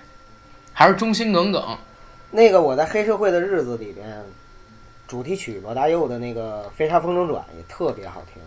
[0.73, 1.77] 还是忠心耿耿。
[2.31, 4.23] 那个我在黑社会的日子里边，
[5.07, 8.41] 主题曲罗大佑的那个《飞沙风中转》也特别好听。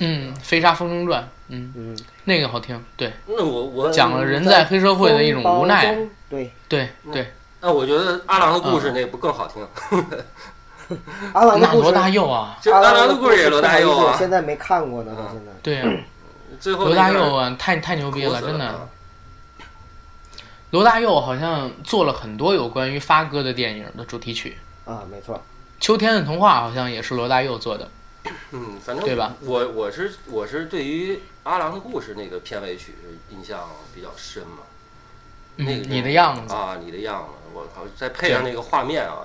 [0.00, 2.82] 嗯，《飞沙风中转》，嗯，嗯，那个好听。
[2.96, 5.96] 对那我我讲了人在黑社会的一种无奈。
[6.28, 9.66] 对，对对，那我觉得阿郎的故事那不更好听？
[11.32, 15.52] 阿郎的故事，那罗大佑啊，就阿郎的故事也罗大佑啊，现在没看过呢，到现在。
[15.62, 16.04] 对呀、
[16.58, 18.64] 最后罗大佑啊，太太牛逼了，真的。
[18.66, 18.88] 啊
[20.70, 25.34] 罗大佑好像做了很多有关于发哥的电影的主题曲，啊，没错。
[25.80, 27.88] 《秋天的童话》好像也是罗大佑做的。
[28.52, 32.94] 嗯，反正对吧我我是我是对于阿郎的故事那个片尾曲
[33.30, 34.58] 印象比较深嘛。
[35.56, 37.82] 嗯那个，你的样子，啊，你的样子，我靠！
[37.96, 39.24] 再配上那个画面啊，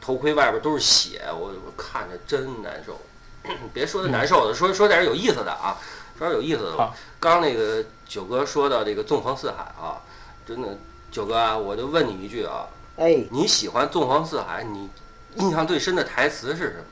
[0.00, 3.00] 头盔外边都是血，我我看着真难受。
[3.72, 5.78] 别说难受的，说说点有意思的啊，
[6.18, 6.94] 说点有意思的好。
[7.18, 10.02] 刚那个九哥说到这个纵横四海啊，
[10.46, 10.76] 真的，
[11.10, 12.66] 九哥啊，我就问你一句啊，
[12.96, 14.90] 哎，你喜欢纵横四海，你
[15.36, 16.84] 印象最深的台词是什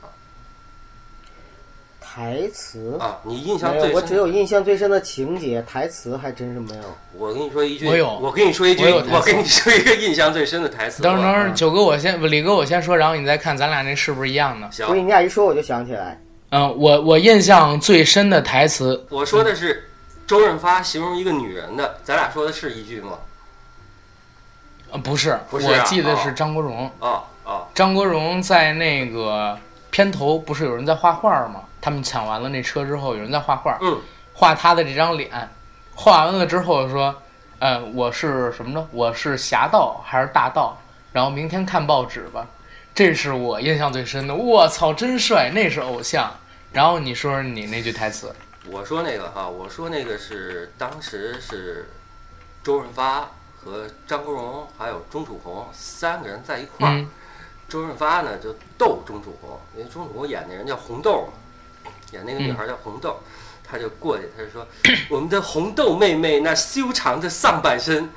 [2.13, 3.17] 台词啊？
[3.23, 6.83] 你印象没有，最深我只有印象最深的情节，台词还真是没有。
[7.17, 11.01] 我跟你说一句，我有我跟你说一句，我有台词我跟你说一个印象最深的台词。
[11.01, 14.69] 等会儿等会儿，嗯九哥我先不，李哥我先说，然后你再看咱俩那是不是一样的。
[14.71, 16.19] 行所以你俩一说我就想起来，
[16.49, 19.89] 嗯，我我印象最深的台词，我说的是
[20.27, 23.11] 周润发形容一个女人的，咱俩说的是一句吗？
[24.91, 26.91] 呃，不是，不是啊我记得是张国荣。
[26.99, 29.57] 啊啊，张国荣在那个
[29.89, 31.61] 片头不是有人在画画吗？
[31.81, 33.99] 他们抢完了那车之后，有人在画画，嗯，
[34.33, 35.49] 画他的这张脸，
[35.95, 37.13] 画完了之后说，
[37.57, 38.87] 呃，我是什么呢？
[38.91, 40.77] 我是侠盗还是大盗？
[41.11, 42.47] 然后明天看报纸吧。
[42.93, 44.35] 这是我印象最深的。
[44.35, 46.31] 我操，真帅，那是偶像。
[46.71, 48.33] 然后你说说你那句台词，
[48.67, 51.89] 我说那个哈，我说那个是当时是
[52.63, 56.93] 周润发和张国荣还有钟楚红三个人在一块儿。
[56.93, 57.09] 嗯
[57.71, 61.33] 周润发呢就逗钟楚红，因为钟楚红演那人叫红豆嘛，
[62.11, 63.19] 演那个女孩叫红豆，
[63.63, 64.67] 她就过去，她就说
[65.09, 68.09] ：“我们的红豆妹妹那修长的上半身，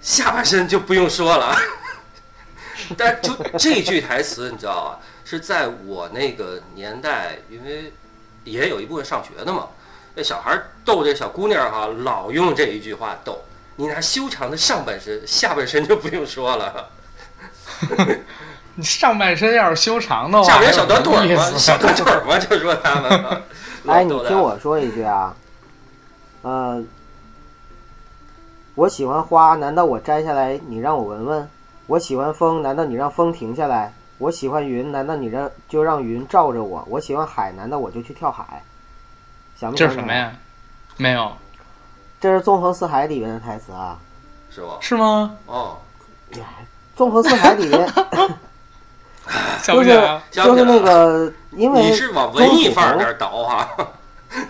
[0.00, 1.56] 下半身就不用说了。
[2.96, 4.98] ”但就这句台词，你知道啊？
[5.24, 7.92] 是在我那个年代，因为
[8.44, 9.68] 也有一部分上学的嘛，
[10.14, 13.40] 那小孩逗这小姑娘哈、老用这一句话逗。
[13.76, 16.90] 你那修长的上半身，下半身就不用说了。
[18.74, 23.40] 你上半身要是修长的话，下边小短腿儿嘛，还有什么意思小短腿儿嘛，就说他们 嘛。
[23.86, 25.34] 哎，你听我说一句啊，
[26.42, 26.82] 呃，
[28.74, 31.50] 我喜欢花，难道我摘下来你让我闻闻？
[31.86, 33.92] 我喜欢风，难道你让风停下来？
[34.18, 36.84] 我喜欢云，难道你让就让云罩着我？
[36.88, 38.62] 我喜欢海，难道我就去跳海？
[39.58, 39.88] 想不想起来？
[39.88, 40.32] 这是什么呀？
[40.96, 41.32] 没有，
[42.20, 43.98] 这是《纵横四海》里面的台词啊，
[44.48, 44.68] 是吧？
[44.80, 45.36] 是吗？
[45.46, 45.76] 哦，
[46.94, 48.34] 《纵横四海》里面就 是
[49.62, 50.22] 想不起来了。
[50.30, 53.68] 就是那个，因为你是往文艺范儿那儿倒啊？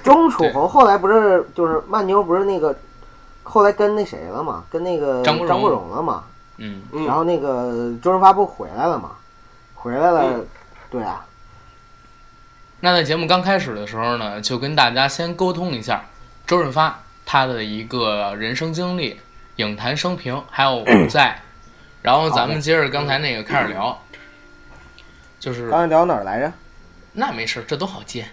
[0.03, 2.75] 钟楚红后来不是就是曼妞不是那个
[3.43, 6.25] 后来跟那谁了嘛，跟那个张国荣张国荣了嘛，
[6.59, 7.05] 嗯，嗯。
[7.05, 9.11] 然后那个周润发不回来了嘛，
[9.75, 10.47] 回来了，嗯
[10.91, 11.25] 对啊，
[12.81, 16.05] 那在节目刚开始的时候呢，就跟大家先沟通一下
[16.47, 19.19] 周润发他的一个人生经历、
[19.57, 21.41] 影坛生平，还有 股债，
[22.03, 23.99] 然后咱们接着刚才那个开始聊，
[25.43, 26.53] 就是刚才聊哪儿来着？
[27.15, 28.25] 那没事，这都好接。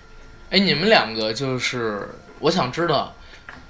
[0.51, 3.11] 哎，你们两个就是，我想知道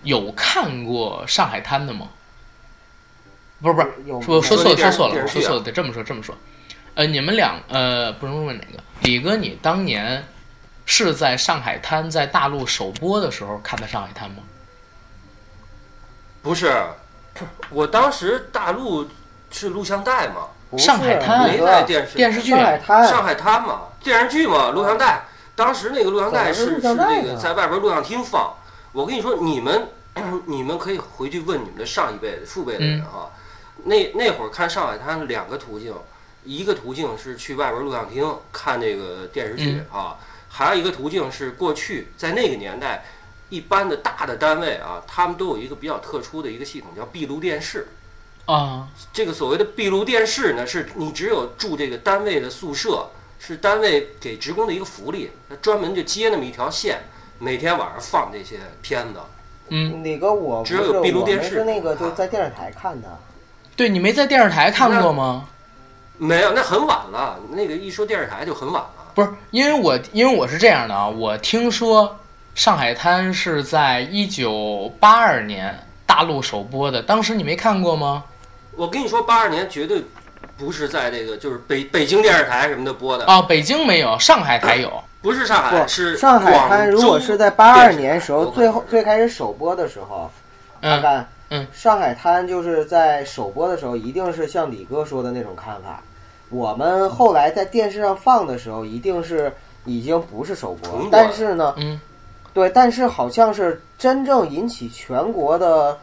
[0.03, 2.09] 有看过《上海滩》的吗？
[3.61, 6.35] 不是不是，有说说错了，说错了，说错了，得这么说，这么说。
[6.95, 8.83] 呃，你们两呃，不能问哪个。
[9.03, 10.21] 李哥，你当年
[10.85, 14.43] 是在上海滩在大陆首播的时候看的上海滩吗？
[16.41, 16.75] 不是，
[17.69, 19.07] 我当时大陆
[19.49, 25.23] 是录像带嘛，上海滩没在电视电视剧上海滩，上海滩嘛，电视剧嘛，录像带。
[25.55, 28.53] 当时那个录像带是是那个在外边录像厅放。
[28.91, 29.87] 我跟你说，你们
[30.45, 33.29] 你们可以回去问你们的上一辈的、父辈的人啊。
[33.83, 35.93] 那那会儿看上海滩两个途径，
[36.43, 40.17] 一个途径是去外边录像厅看那个电视剧啊，
[40.49, 43.03] 还有一个途径是过去在那个年代，
[43.49, 47.87] 一般的大的单位啊，他们都有一个比较特殊的一个系统，叫闭路电视。
[48.49, 53.07] 啊，这个所谓的闭路电视呢，是你只有住这个单位的宿舍，
[53.37, 56.97] 是单位给职工的一个福利，他专门就接那么一条线，
[57.37, 59.19] 每天晚上放这些片子。
[59.67, 63.19] 嗯，哪个我只有有闭路我电视们是那个就在电视台看的，
[63.75, 65.47] 对你没在电视台看过吗？
[66.17, 67.39] 没有，那很晚了。
[67.51, 69.11] 那个一说电视台就很晚了。
[69.13, 72.17] 不是，因为我因为我是这样的啊，我听说
[72.55, 78.23] 上海滩是在一九八二年大陆首播的，当时你没看过吗？
[78.75, 80.03] 我跟你说，八二年绝对
[80.57, 84.91] 不是在这个就是北北京电视台什么的播的，啊，北京没有，上海台有。
[85.21, 90.31] 不是上海，不，是上海滩如果是在八二年时候最后最开始首播的时候，
[90.79, 96.01] 大嗯，概嗯，上海滩就是在首播的时候，一定是像李哥说的那种看法。
[96.49, 99.51] 我们后来在电视上放的时候，一定是
[99.83, 101.99] 已经不是首播，但是呢，嗯，
[102.53, 105.97] 对，但是好像是真正引起全国的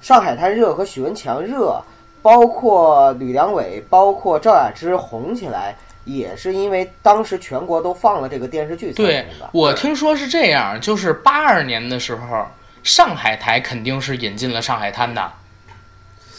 [0.00, 1.82] 上海滩热和许文强热，
[2.22, 9.26] 包括吕良伟，包括赵雅芝红起来，也是因为当时全国都放了这个电视剧才对。
[9.52, 12.46] 我听说是这样，就是八二年的时候，
[12.82, 15.32] 上海台肯定是引进了上海滩的。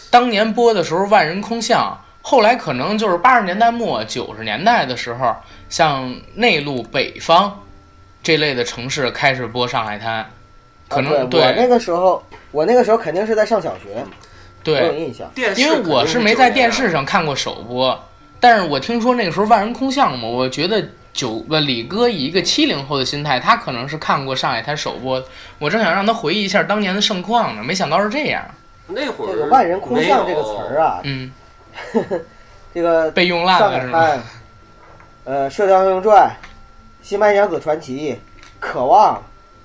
[0.10, 5.36] 当年播的时候万人空巷，后来可能就是八十年代末九十年代的时候，
[5.70, 7.60] 像内陆北方
[8.24, 10.26] 这类的城市开始播上海滩，
[10.88, 14.04] 可能、啊、对我那个时候，我那个时候肯定是在上小学，
[14.66, 15.30] 我有对，印象。
[15.36, 17.06] 电视因为我是没在电视上。
[17.06, 17.98] 看过首播，
[18.40, 20.84] 但是我听说那个时候万人空巷嘛，我觉得
[21.14, 25.24] 九呃李哥以一个七零后的心态，他可能是看过上海滩首播，
[25.60, 28.44] 我正想让他回忆一下当年的盛况呢，没想到是这样，
[28.88, 31.32] 那会儿这个“万人空巷”这个词儿啊，嗯，
[32.74, 34.00] 这个 被用烂上海了是吗？
[34.00, 34.24] 滩，
[35.26, 36.28] 呃，《射雕英雄传》、
[37.08, 38.12] 《新白娘子传奇》、
[38.60, 39.16] 《渴望》，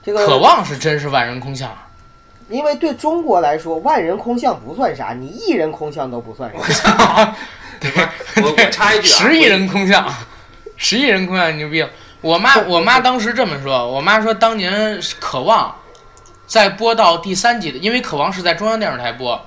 [0.02, 1.70] 这个渴望是真是万人空巷，
[2.48, 7.35] 因为对中国来说，万人空巷不算啥，你一人空巷都不算啥。
[8.37, 10.06] 我我插一句啊，十亿人空巷，
[10.77, 11.85] 十亿人空巷牛逼。
[12.21, 15.75] 我妈我妈当时这么说，我妈说当年渴望
[16.46, 19.40] 在播到第三集的，因为渴望是在中央电视台播，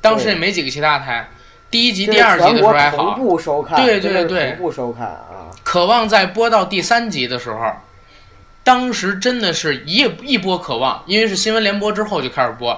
[0.00, 1.28] 当时也没几个其他台。
[1.70, 5.50] 第一集、第二集的时候还全国同好，步收看，对对对同步收看啊。
[5.62, 7.60] 渴望在播到第三集的时候，
[8.66, 12.76] 当时真的是一一播渴望，因为是新闻联播之后就开始播，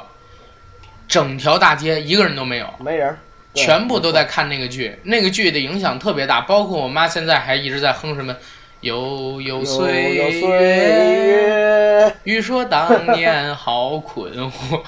[1.08, 2.68] 整条大街一个人都没有。
[2.78, 3.16] 没人
[3.54, 8.36] 全部都在看那个剧，那个剧的影响特别大，包括我妈现在还一直在哼什么
[8.82, 14.82] “悠悠有岁有岁月”， 欲说当年好困惑，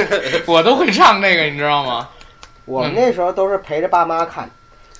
[0.50, 2.08] 我都会唱那个，你知道吗？
[2.64, 4.48] 我们那时候都是陪着爸妈看。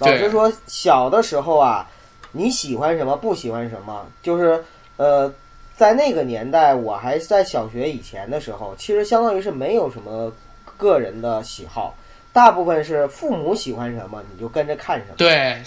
[0.01, 0.19] 老对。
[0.19, 1.89] 实说，小的时候啊，
[2.33, 4.63] 你喜欢什么，不喜欢什么，就是
[4.99, 5.33] 呃，
[5.75, 10.31] 在那个年代，我还在小学以前的时候，其实相当于是没有什么
[10.77, 11.97] 个人的喜好，
[12.33, 15.15] 大部分是父母喜欢什么，你就跟着看什么。
[15.17, 15.63] 对，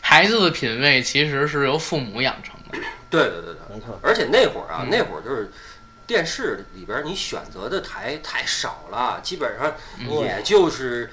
[0.00, 2.78] 孩子的品味其实是由父母养成的。
[3.08, 3.98] 对对对对，没错。
[4.02, 5.50] 而且那会儿啊，嗯那会儿就是
[6.06, 11.10] 电视里边儿你选择的台太少了，基本上嗯也就是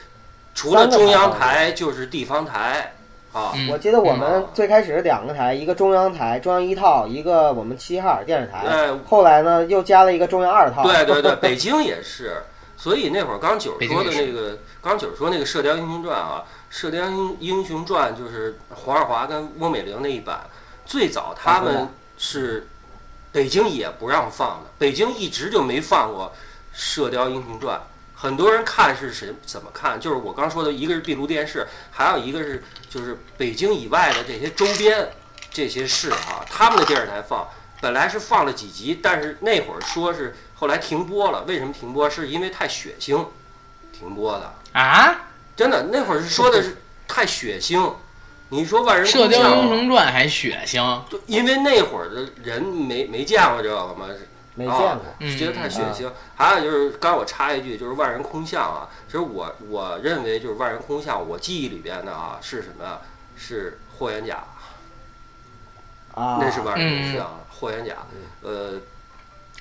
[0.54, 2.94] 除了中央台就是地方台
[3.38, 3.52] 啊。
[3.56, 8.64] 嗯我记得我们嗯最开始是两个台，一个中央台，中央一套，一个我们齐齐哈尔电视台。
[8.66, 10.84] 呃，后来呢，又加了一个中央二套。
[10.84, 12.42] 对对对，北京也是。
[12.80, 20.42] 所以那会儿刚九儿说的那个，刚九儿说那个《射雕英雄传》啊，《射雕英英雄传》就是黄日华跟翁美玲那一版，
[20.86, 22.68] 最早他们是
[23.32, 26.26] 北京也不让放的，北京一直就没放过
[26.72, 27.76] 《射雕英雄传》。
[28.20, 30.00] 很多人看是谁怎么看？
[30.00, 35.08] 就是我刚说的，一个是闭路电视，还有一个是就是北京以外的这些周边
[35.52, 37.48] 这些市啊，他们的电视台放。
[37.80, 41.44] 本来是放了几集，但是那会儿说是后来停播了。
[41.44, 42.10] 为什么停播？
[42.10, 43.24] 是因为太血腥，
[43.94, 44.52] 停播的。
[44.72, 47.94] 啊，真的，那会儿是说的是太血腥。
[48.50, 54.08] 你说万人《射雕英雄传》还血腥，就因为那会儿的人没没见过这个嘛，
[54.58, 55.02] 没见过。
[55.20, 56.12] 嗯觉得太血腥。
[56.36, 58.90] 还有就是，刚我插一句，就是万人空巷啊。
[59.06, 63.00] 其实我我认为就是万人空巷，我记忆里边的啊是什么呀？
[63.36, 64.44] 是霍元甲，
[66.16, 67.40] 啊，那是万人空嗯巷。
[67.60, 67.94] 霍元甲，
[68.42, 68.80] 呃，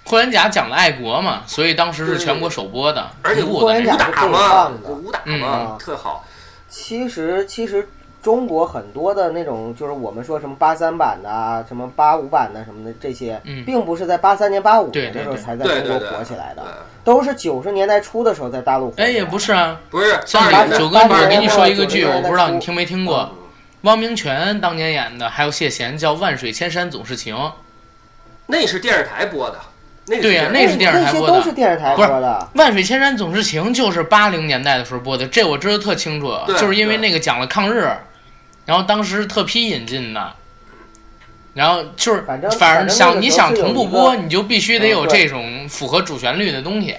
[0.05, 6.25] 霍元甲讲的爱国嘛，所以当时是全国首播的，而且同步的霍元甲武打嘛武打嗯嘛啊，特好。
[6.69, 7.89] 其实其实
[8.27, 13.65] 中国很多的那种，就是我们说什么八三版的啊，什么八五版的什么的这些，嗯。
[13.65, 16.73] 并不是在八三年、八五年的时候才在中国火起来的，对。
[17.05, 19.13] 都是九十年代初的时候在大陆火起来哎，的。
[19.13, 20.19] 也不是啊，不是。
[20.27, 23.39] 像九哥，一会儿给你说一个剧，我不知道你听没听过，嗯。
[23.83, 27.37] 汪明荃当年演的，还有谢贤叫《万水千山总是情》，
[28.47, 29.57] 那是电视台播的，
[30.21, 31.35] 对呀那是电视台那些播的。
[31.35, 32.49] 都是电视台播的。
[32.59, 37.89] 《万水千山总是情》就是八零年代的时候播的，这我知道特清楚，就是因为那个讲了抗日，
[38.67, 40.35] 然后当时特批引进的，
[41.55, 46.97] 然后就是反正反正反正那个想你想同步播，你就必须得有这种符合主旋律的东西，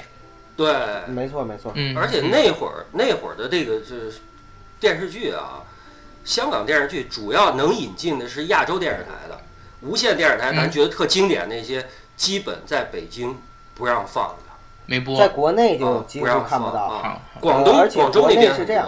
[0.56, 0.74] 对，
[1.08, 4.14] 没错没错，嗯，而且那会儿那会儿的这个就是
[4.80, 5.62] 电视剧啊，
[6.24, 9.40] 香港电视剧主要能引进的是亚洲电视台的，
[9.82, 13.38] 无线电视台咱嗯觉得特经典那些，基本在北京
[13.76, 14.54] 不让放的，
[14.86, 15.18] 没播。
[15.20, 17.22] 在，国内就啊几乎不让看不到。
[17.40, 18.88] 广东广州那边是这样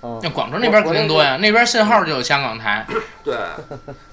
[0.00, 2.86] 那，广州那边肯定多呀，那边信号就有香港台，
[3.24, 3.34] 对，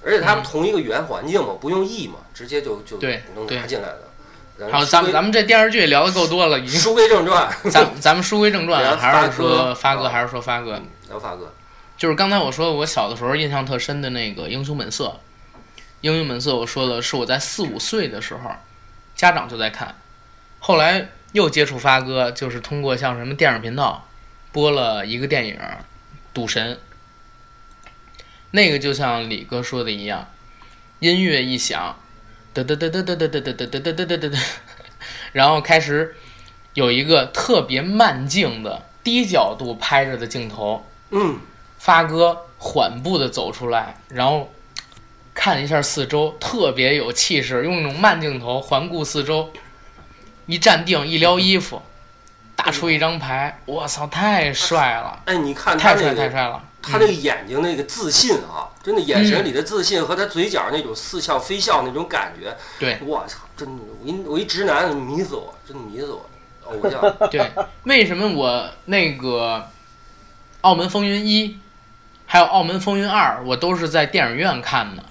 [0.03, 4.71] 而且他们同一个语言环境嘛，不用译嘛，直接就就对能对拿进来的。
[4.71, 11.53] 好，咱们咱们这电视剧聊的够多了，已经，书归正传， 咱咱们书归正传，还是说发哥发哥，还是说发哥，聊发哥，
[11.97, 15.05] 就是刚才我说我小的时候印象特深的那个《英雄本色》，
[16.01, 18.49] 《英雄本色》我说的是我在四五岁的时候，
[19.13, 19.93] 家长就在看，
[20.59, 24.07] 后来又接触发哥，就是通过像什么电视频道
[24.55, 25.55] 播了一个电影
[26.33, 26.75] 《赌神》，
[28.51, 30.31] 那个就像李哥说的一样，
[30.99, 31.99] 音乐一响，
[32.53, 34.43] 嘚嘚嘚嘚嘚嘚嘚嘚嘚嘚
[35.33, 36.15] 然后开始
[36.73, 40.85] 有一个特别慢镜的低角度拍着的镜头。
[41.09, 41.37] 嗯，
[41.77, 44.53] 发哥缓步的走出来，然后
[45.33, 49.51] 看一下四周，特别有气势，用那种慢镜头环顾四周，
[50.45, 51.81] 一站定，一撩衣服，
[52.65, 59.25] 打出一张牌，我操，太帅了，哎，你看他太帅那个太帅了，他那个眼睛那个自信啊，真的眼嗯。
[59.25, 62.97] 神里的自信和他嘴角那种似笑非笑那种感觉，对。
[63.05, 66.27] 我操，真的，我一我一直男迷死我，真的迷死我，
[66.63, 66.99] 偶像
[67.29, 67.51] 对，
[67.83, 69.57] 为什么我那个
[70.61, 71.49] 《澳门风云一》
[72.25, 75.03] 还有《澳门风云二》，我都是在电影院看的，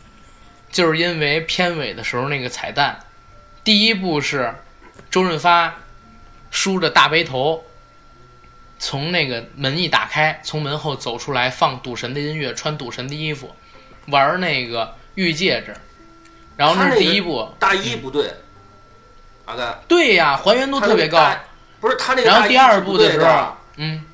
[0.72, 2.98] 就是因为片尾的时候那个彩蛋，
[3.62, 4.52] 第一部是
[5.08, 5.76] 周润发
[6.54, 7.64] 梳着大背头，
[8.78, 13.52] 从那个门一打开，从门后走出来，放赌神的音乐，穿赌神的衣服，
[14.06, 15.74] 玩那个玉戒指，
[16.56, 18.32] 然后那是第一部，大衣不对，
[19.46, 21.28] 阿甘，对呀，还原度特别高，
[21.80, 23.20] 不是他那个然后第二是不对部的。
[23.20, 24.04] 时候，嗯。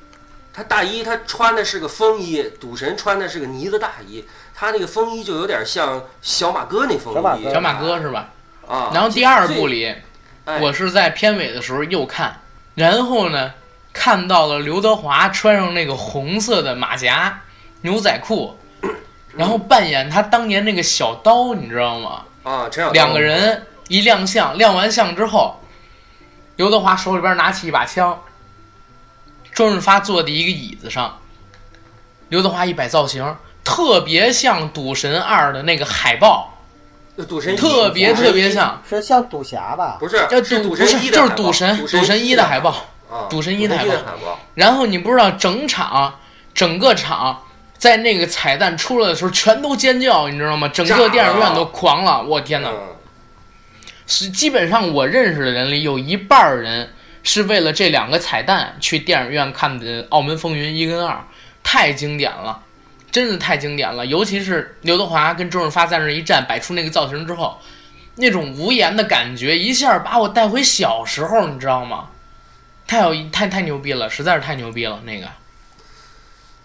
[0.53, 7.53] 他大衣他穿的是个风衣，赌神穿的是个呢子大衣，他那个风衣就有点像小马哥那风衣，小马哥。
[7.53, 8.29] 小马哥是吧？
[8.67, 8.91] 啊。
[8.93, 9.95] 然后第二部最，里，
[10.45, 10.59] 哎。
[10.59, 12.41] 我是在片尾的时候又看，
[12.75, 13.53] 然后呢，
[13.93, 17.41] 看到了刘德华穿上那个红色的马甲、
[17.81, 18.57] 牛仔裤，
[19.35, 22.23] 然后扮演他当年那个小刀，你知道吗？
[22.43, 25.59] 啊，陈小两个人一亮相，亮完相之后，
[26.55, 28.19] 刘德华手里边拿起一把枪，
[29.53, 31.19] 周润发坐在一个椅子上，
[32.29, 36.57] 刘德华一摆造型，特别像《赌神二》的那个海报，
[37.25, 38.81] 赌神一特别特别，像。
[38.89, 39.97] 是像赌侠吧？
[39.99, 42.69] 不是，叫赌赌不是就是赌神赌赌神一的海报，
[43.09, 46.19] 啊，赌神一的海报，然后你不知道整场
[46.53, 47.43] 整个场
[47.77, 50.67] 在那个彩蛋出来的时候，全都尖叫，你知道吗？
[50.67, 52.69] 整个电影院都狂了，我天哪！
[52.69, 52.77] 嗯，
[54.05, 56.93] 是基本上我认识的人里有一半儿人
[57.23, 61.23] 是为了这两个彩蛋去电影院看的《澳门风云》一跟二，
[61.63, 62.59] 太经典了，
[63.11, 64.05] 真的太经典了。
[64.05, 67.59] 尤其是刘德华跟周润发在那儿一站，摆出那个造型之后，
[68.15, 72.09] 那种无言的感觉，一下把我带回小时候，你知道吗？
[72.87, 75.27] 太有太太牛逼了，实在是太牛逼了，那个。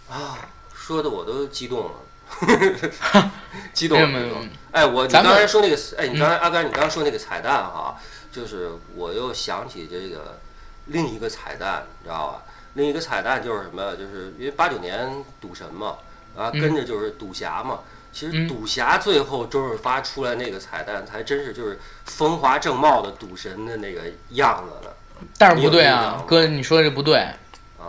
[0.08, 0.38] 啊，
[0.74, 3.30] 说的我都激动了，
[3.72, 4.36] 激动了，没有。
[4.72, 7.96] 哎，我你刚才说那个，哎，你刚嗯才阿甘，你刚才说那个彩蛋哈，
[8.30, 10.38] 就是我又想起这个
[10.86, 12.42] 另一个彩蛋，你知道吧？
[12.74, 13.96] 另一个彩蛋就是什么？
[13.96, 15.96] 就是因为八九年赌神嘛，
[16.36, 17.80] 啊，嗯跟着就是赌侠嘛。
[18.12, 24.96] 其实嗯赌侠最后周润发出来那个彩蛋，才真是就是风华正茂的赌神的那个样子了。
[25.38, 27.18] 但是不对啊哥，你说这不对。
[27.18, 27.32] 啊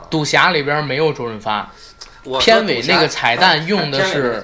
[0.10, 1.72] 赌侠里边没有周润发，
[2.24, 4.44] 我片尾那个彩蛋用的是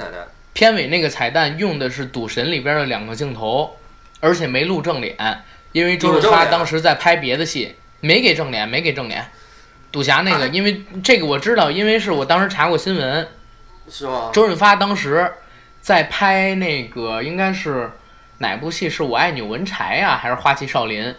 [0.53, 3.77] 片尾那个彩蛋用的是《赌神》里边的两个镜头，
[4.19, 5.15] 而且没露正脸，
[5.71, 9.25] 因为周润发当时在拍别的戏，没给正脸，没给正脸。
[9.91, 13.27] 赌侠那个，啊因为这个我知道，因为是我当时查过新闻，
[13.89, 14.31] 是吗？
[14.33, 15.31] 周润发当时
[15.81, 17.91] 在拍那个应该是
[18.37, 18.89] 哪部戏？
[18.89, 21.13] 是我爱钮文柴呀、还是花旗少林？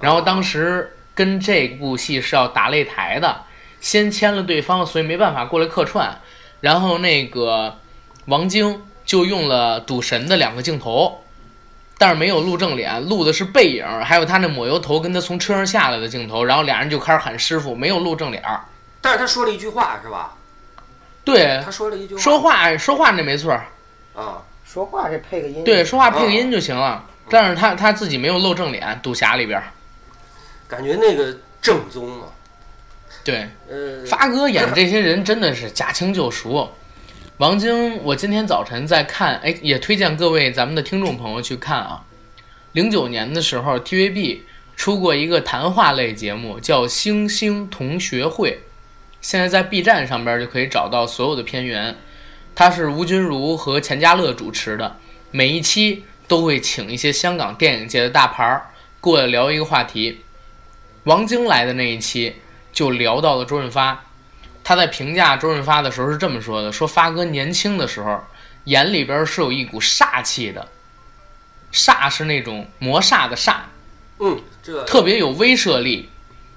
[0.00, 3.42] 然后当时跟这部戏是要打擂台的，
[3.80, 6.18] 先签了对方，所以没办法过来客串。
[6.60, 7.78] 然后那个
[8.26, 11.22] 王晶就用了赌神的两个镜头，
[11.98, 16.44] 但是没有录正脸，录的是背影，还有他那抹油头跟他从车上下来的镜头。
[16.44, 18.42] 然后俩人就开始喊师傅，没有录正脸。
[19.00, 20.34] 但是他说了一句话是吧？
[21.24, 23.66] 对，他说了一句话说话说话那没错儿，
[24.14, 27.04] 啊，说话这配个音，对，说话配个音就行了。
[27.30, 29.64] 但是他他自己没有露正脸，赌侠里边儿。
[30.68, 32.28] 感觉那个正宗啊。
[33.24, 36.70] 对，呃，发哥演这些人真的是驾轻就熟。
[37.38, 42.04] 王晶，我今天早晨在看，哎，也推荐各位咱们的听众朋友去看啊。
[42.72, 44.40] 零九年的时候，TVB
[44.76, 48.50] 出过一个谈话类节目，叫《星星同学会》，
[49.24, 51.96] 现在在 B 站上边就可以找到所有的片源。
[52.54, 54.98] 它是吴君如和钱嘉乐主持的，
[55.30, 58.66] 每一期都会请一些香港电影界的大牌儿
[59.00, 60.20] 过来聊一个话题。
[61.04, 62.36] 王晶来的那一期
[62.70, 64.04] 就聊到了周润发，
[64.62, 68.22] 他在评价周润发的时候是这么说的：说发哥年轻的时候
[68.64, 70.68] 眼里边是有一股煞气的，
[71.72, 73.54] 煞是那种魔煞的煞，
[74.18, 76.10] 嗯，这特别有威慑力。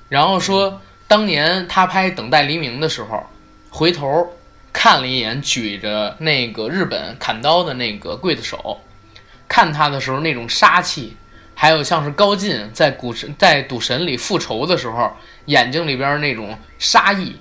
[0.09, 3.23] 然后说，当年他拍《等待黎明》的时候，
[3.69, 4.35] 回头
[4.73, 8.81] 看了一眼举着那个日本砍刀的那个刽子手，
[9.47, 11.15] 看他的时候那种杀气，
[11.55, 15.13] 还有像是高进在古神在赌神里复仇的时候，
[15.45, 17.37] 眼睛里边那种杀意，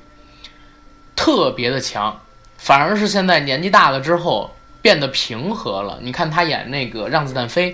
[1.17, 2.21] 特别的强。
[2.59, 5.99] 反而是现在年纪大了之后变得平和了。
[6.01, 7.73] 你看他演那个《让子弹飞》。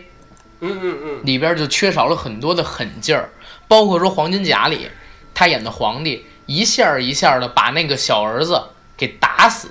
[0.65, 3.29] 嗯嗯嗯，里边就缺少了很多的狠劲儿，
[3.67, 4.89] 包括说《黄金甲》里
[5.35, 8.61] 他演的皇帝一下儿一下的把那个小儿子
[8.97, 9.69] 给打死，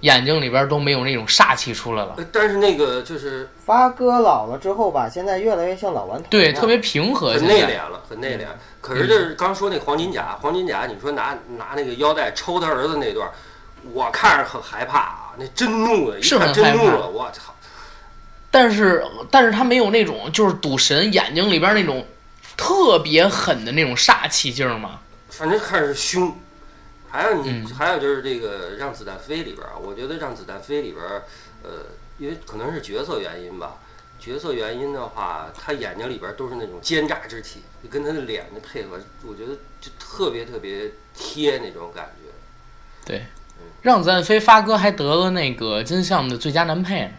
[0.00, 2.14] 眼睛里边都没有那种煞气出来了。
[2.18, 6.26] 呃但是那个就是发哥老了之后吧，现在越来越像老顽童。
[6.30, 7.32] 对，特别平和。
[7.32, 8.46] 很内敛了，很内敛。
[8.80, 13.32] 可是就是刚说那黄金甲，黄金甲，你说拿拿那个腰带抽他儿子那段儿，
[13.92, 17.52] 我看着很害怕啊，那真怒了，一看是很害怕真怒了，我操！
[18.50, 22.06] 但是但是他没有那种就是赌神眼睛里边那种
[22.56, 25.00] 特别狠的那种煞气劲儿嘛。
[25.28, 26.36] 反正看着凶。
[27.10, 31.22] 还有你，嗯还有就是这个《让子弹飞》里边儿啊，我觉得《让子弹飞》里边儿，
[31.62, 31.70] 呃，
[32.18, 33.78] 因为可能是角色原因吧，
[34.18, 42.32] 角色原因的话，他眼睛里边儿都是那种奸诈之气，跟他的脸的配合，我觉得就特别特别贴那种感觉。
[43.06, 43.26] 对
[43.82, 47.12] 让子弹飞发哥还得了那个金像的最佳男配呢，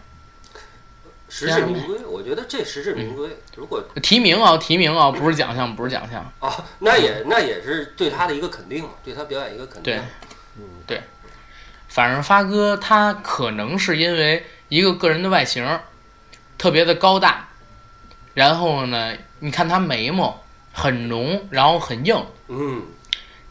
[1.28, 3.28] 实至名归，我觉得这实至名归。
[3.56, 6.20] 如果提名啊提名啊，不是奖项不是奖项。
[6.40, 10.00] 啊，那也那也是对他的一个肯定嘛，对他表演一个肯定对。
[10.86, 11.02] 对，
[11.88, 15.80] 反正发哥他可能是因为一个个人的外形
[16.56, 17.48] 特别的高大，
[18.32, 22.84] 然后呢，你看他眉毛很浓，然后很硬，嗯，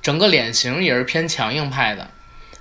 [0.02, 2.10] 整个脸型也是偏强硬派的，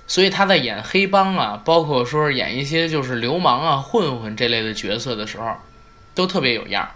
[0.07, 5.55] 所以他在演黑帮啊，包括说是演一些就是流氓啊、混混这类的角色的时候，
[6.13, 6.91] 都特别有样儿。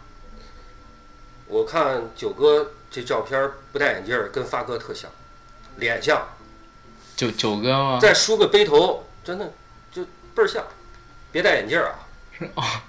[1.47, 5.09] 我看九哥这照片儿不戴眼镜儿，跟发哥特像，
[5.77, 6.21] 脸像，
[7.15, 7.99] 九九哥吗？
[7.99, 9.51] 再梳个背头，真的
[9.91, 10.03] 就
[10.35, 10.63] 倍儿像。
[11.31, 11.95] 别戴眼镜儿
[12.55, 12.83] 啊！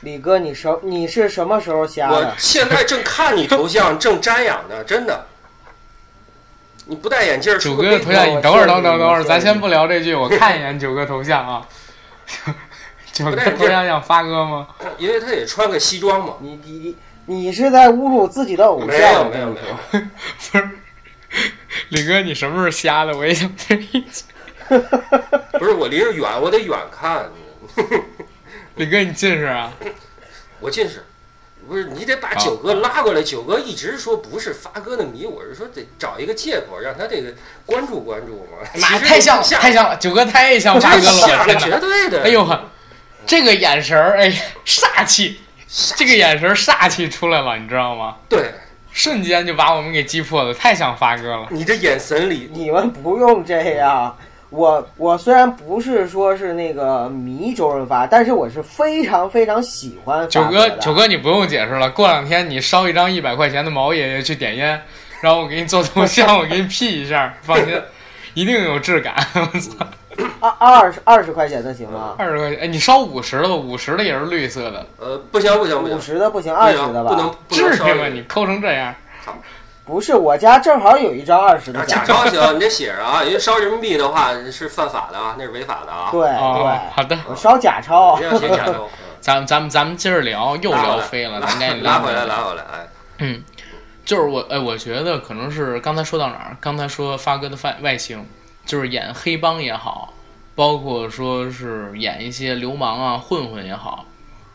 [0.00, 2.34] 李哥，你什你是什么时候瞎的我？
[2.38, 5.26] 现在正看你头像，正瞻仰呢，真的。
[6.86, 11.66] 你不戴眼镜，九哥的头像，你等会儿，等等等会儿，咱先不聊这句，我看一眼九哥头像啊。
[13.12, 14.66] 九哥头像像发哥吗？
[14.98, 16.34] 因为他得穿个西装嘛。
[16.40, 18.88] 你你你你是在侮辱自己的偶像？
[18.88, 20.00] 没有没有没有，
[20.50, 20.68] 不是，
[21.90, 23.16] 李哥，你什么时候瞎的？
[23.16, 24.24] 我也想这意思。
[25.58, 27.30] 不是我离着远，我得远看。
[28.76, 29.72] 李哥，你近视啊？
[30.58, 31.04] 我近视，
[31.68, 33.22] 不是你得把九哥拉过来。
[33.22, 37.32] 九哥一直说不是发哥的迷，我是说得找一个借口让他这个
[37.64, 38.66] 关注关注嘛。
[38.80, 41.54] 妈，太像了，太像了，九哥太像发哥了，像我！
[41.54, 42.22] 绝对的。
[42.24, 42.68] 哎呦呵，
[43.26, 45.40] 这个眼神儿，哎呀，煞气，
[45.96, 48.16] 这个眼神儿煞气出来了，你知道吗？
[48.28, 48.52] 对，
[48.90, 51.46] 瞬间就把我们给击破了，太像发哥了。
[51.50, 54.16] 你这眼神里，你们不用这样。
[54.52, 61.90] 我我虽然不是说是那个迷周润发，但是我是非常非常喜欢九哥，九哥，你不用解释了。
[61.90, 64.80] 过两天你烧一张一百块钱的毛爷爷去点烟，
[65.22, 67.80] 然后我给你做头像，我给你 P 一下，放心，
[68.34, 69.14] 一定有质感。
[69.34, 69.86] 我操，
[70.40, 72.14] 二二十二十块钱的行吗？
[72.18, 77.36] 二十块钱，哎，你烧五十的吧，五十的也是绿色的，呃，不行不行不五，十的不行，二十的吧不能吧？
[77.48, 77.76] 不能至于吗？
[77.76, 78.08] 烧这个。
[78.10, 78.94] 你抠成这样，
[79.84, 82.24] 不是，我家正好有一张二十的啊，假钞。
[82.26, 86.08] 行，你得写着啊，因为烧人民币的话是犯法的啊，那是违法的啊。
[86.12, 88.22] 对哦，对，好的，我烧假钞不。
[88.22, 88.88] 要写假钞。
[89.20, 92.26] 咱咱们咱们接着聊，又聊飞了，咱该 拉回来，来。
[92.26, 93.42] 拉回来，哎，嗯，
[94.04, 96.56] 就是我，哎，我觉得可能是刚才说到哪儿？
[96.60, 98.26] 刚才说发哥的外外形，
[98.66, 100.12] 就是演黑帮也好，
[100.56, 104.04] 包括说是演一些流氓啊、混混也好，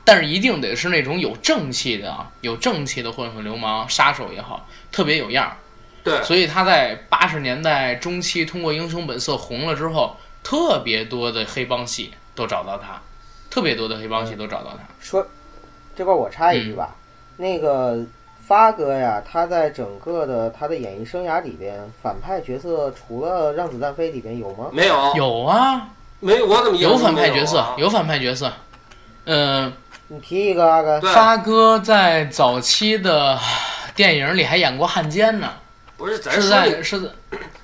[0.08, 5.58] 但是一定得是那种有正气的啊，有正气的混混、流氓、杀手也好，特别有样儿。
[6.02, 13.02] 对，所以他在八十年代中期通过《英雄本色》红了之后，特别多的黑帮戏都找到他，
[13.50, 14.78] 特别多的黑帮戏都找到他。
[15.02, 15.28] 说
[15.94, 16.96] 这块儿我插一句吧，
[17.36, 18.00] 那个
[18.46, 24.70] 发哥呀，他在整个的他的演艺生涯里边，反派角色除了《让子弹飞》里边有吗？
[24.72, 25.90] 没有，有啊，
[26.22, 28.50] 没有，我怎么有反派角色啊，有反派角色。
[29.30, 29.74] 嗯、
[30.10, 31.02] 你提一个阿甘。
[31.02, 33.38] 发哥在早期的
[33.96, 35.50] 电影里还演过汉奸呢，
[35.98, 37.10] 不是咱是说的在是在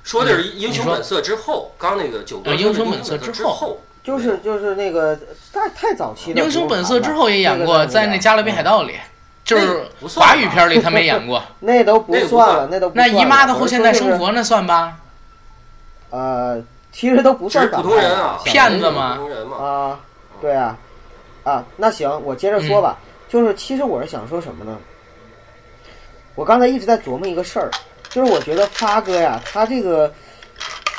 [0.02, 3.50] 说的是《英雄本色》之后，刚那个九哥英雄本色之之后。
[3.52, 5.18] 后，就是就是那个
[5.52, 8.96] 太太早期的《英雄本色》之后也演过，在那《加勒比海盗》里，
[9.42, 11.42] 就是华语片里他没演过。
[11.60, 14.98] 那都不算算了，那都那姨妈的后现代生活那算吧？
[16.10, 20.00] 呃，其实都不算普通人啊骗子吗普通人嘛，啊，
[20.40, 20.76] 对啊，
[21.44, 22.98] 啊，那行，我接着说吧。
[23.00, 24.78] 嗯就是其实我是想说什么呢？
[26.36, 27.68] 我刚才一直在琢磨一个事儿，
[28.08, 30.12] 就是我觉得发哥呀，他这个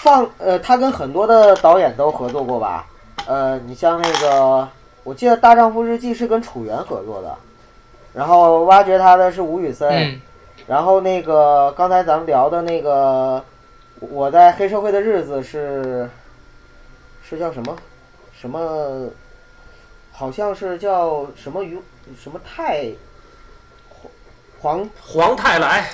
[0.01, 2.87] 放呃，他跟很多的导演都合作过吧？
[3.25, 4.67] 呃，你像那个，
[5.03, 7.33] 我记得《大丈夫日记》是跟楚原合作的，
[8.13, 10.19] 然后挖掘他的是吴宇森，嗯，
[10.67, 13.41] 然后那个刚才咱们聊的那个，
[13.99, 16.09] 我在黑社会的日子是
[17.23, 17.77] 是叫什么
[18.33, 19.07] 什么，
[20.17, 21.77] 好像是叫什么于
[22.23, 22.87] 什么太
[24.61, 25.89] 黄，黄太来，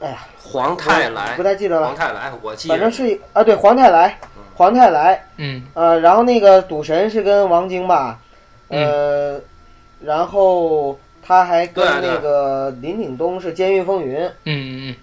[0.00, 1.34] 哎呀，黄太来。
[1.36, 4.16] 不，太记得了，黄太来，我记反正得是啊，对黄太来，
[4.54, 5.66] 黄太来，嗯。
[5.74, 8.20] 呃，然后那个赌神是跟王晶吧，
[8.68, 9.40] 呃，
[10.00, 14.20] 然后他还跟那个林岭东是《监狱风云》。
[14.44, 14.96] 嗯嗯嗯。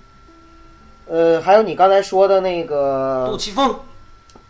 [1.35, 3.75] 呃，还有你刚才说的那个杜琪峰，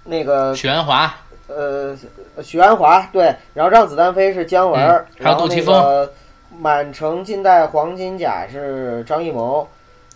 [0.03, 1.11] 那个嗯，许鞍华，
[1.56, 1.97] 呃
[2.41, 6.14] 许鞍华对，然后让子弹飞是姜文，嗯还有然后那杜琪峰个
[6.58, 9.68] 满城尽带黄金甲是张艺谋，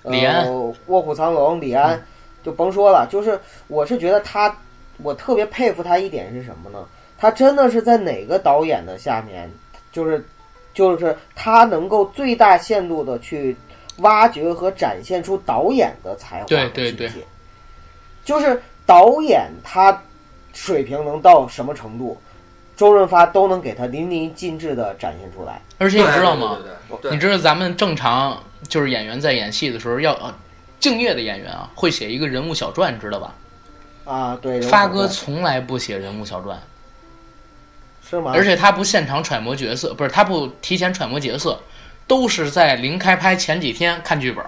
[0.03, 0.45] 呃李安。
[0.47, 2.01] 嗯卧虎藏龙李安，
[2.43, 4.55] 就甭说了，就是我是觉得他，
[5.03, 6.85] 我特别佩服他一点是什么呢？
[7.17, 9.49] 他真的是在哪个导演的下面，
[9.91, 10.23] 就是
[10.73, 13.55] 就是他能够最大限度的去
[13.99, 17.09] 挖掘和展现出导演的才华和对对对。
[18.25, 20.01] 就是导演他
[20.55, 22.19] 水平能到什么程度，
[22.75, 25.61] 周润发都能给他淋漓尽致的展现出来。
[25.77, 26.57] 而且你知道吗？
[26.63, 26.63] 对？
[26.63, 30.33] 对对对你知道咱们正常就是演员在演戏的时候要呃
[30.79, 33.35] 敬业的演员啊，会写一个人物小传，知道吧？
[34.05, 36.59] 啊，对，发哥从来不写人物小传，
[38.07, 38.31] 是吗？
[38.33, 41.59] 而且他不现场揣摩角色，不是他不提前揣摩角色，
[42.05, 44.45] 都是在临开拍前几天看剧本。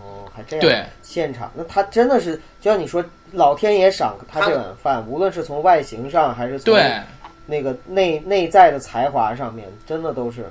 [0.00, 0.60] 哦，还这样。
[0.60, 7.00] 对，现场，那他真的是，就像你说，老天爷赏他这碗饭，无论是从外形上，还是从对，
[7.46, 10.50] 那个内内在的才华上面，真的都是。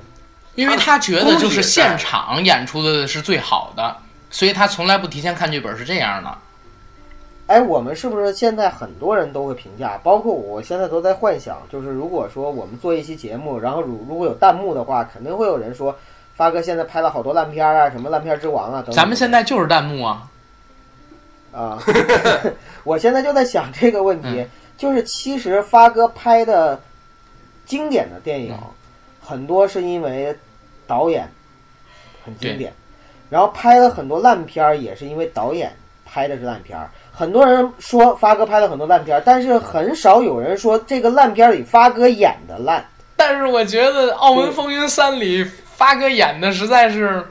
[0.55, 3.95] 因为他觉得就是现场演出的是最好的，
[4.31, 6.35] 所以他从来不提前看剧本，是这样的。
[7.45, 15.95] 哎，我们是不是现在很多人都会评价，包括我现在都在幻想，就是如果说我们做一期节目，然后如如果有弹幕的话，肯定会有人说，
[16.35, 18.95] 发哥现在拍了好多烂片啊，什么烂片之王啊等等。
[18.95, 20.27] 咱们现在就是弹幕啊，
[21.57, 21.81] 啊，
[22.83, 26.79] 我现在就在想这个问题，嗯就是其实发哥拍的
[27.65, 28.67] 经典的电影，嗯
[29.19, 30.33] 很多是因为
[30.85, 31.27] 导演
[32.23, 32.71] 很经典，
[33.29, 36.89] 然后拍了很多烂片儿，也是因为导演拍的是烂片儿。
[37.11, 42.85] 很多人说发哥拍了很多烂片儿，但是很少有人说这个烂片儿里发哥演的烂。
[43.15, 47.25] 但是我觉得《澳门风云三》里发哥演的实在是，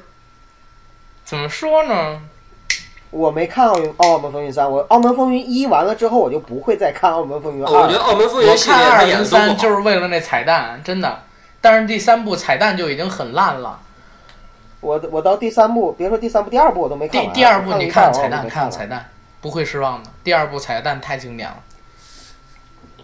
[1.24, 2.20] 怎么说呢？
[3.16, 9.76] 我没看奥运《澳门风云三》，我《澳门风云一》完了之后，我就不会再看《澳门风云二》哦我觉得《澳门风云我》系列看二他演三就是。
[9.76, 11.22] 为了那彩蛋，真的。
[11.60, 13.80] 但是第三部彩蛋就已经很烂了。
[14.80, 17.32] 我我到第三部，别说第三部，第二部我都没看完。
[17.32, 19.08] 第第二部你看彩蛋，看彩蛋，
[19.40, 20.10] 不会失望的。
[20.22, 21.56] 第二部彩蛋太经典了。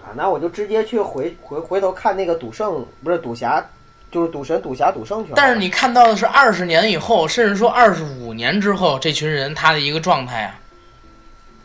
[0.04, 3.64] 啊，那我就直接去回回回头看那个赌圣，不是赌侠，
[4.12, 5.34] 就是赌神、赌侠、赌圣去了。
[5.36, 10.60] 但是你看到的是二十年以后，甚至说二十五年之后，这群人他的一个状态啊。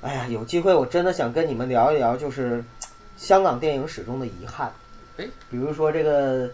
[0.01, 2.63] 哎呀，有机会我真的想跟你们聊一聊，就是
[3.17, 4.71] 香港电影史中的遗憾。
[5.17, 6.49] 哎，比如说这个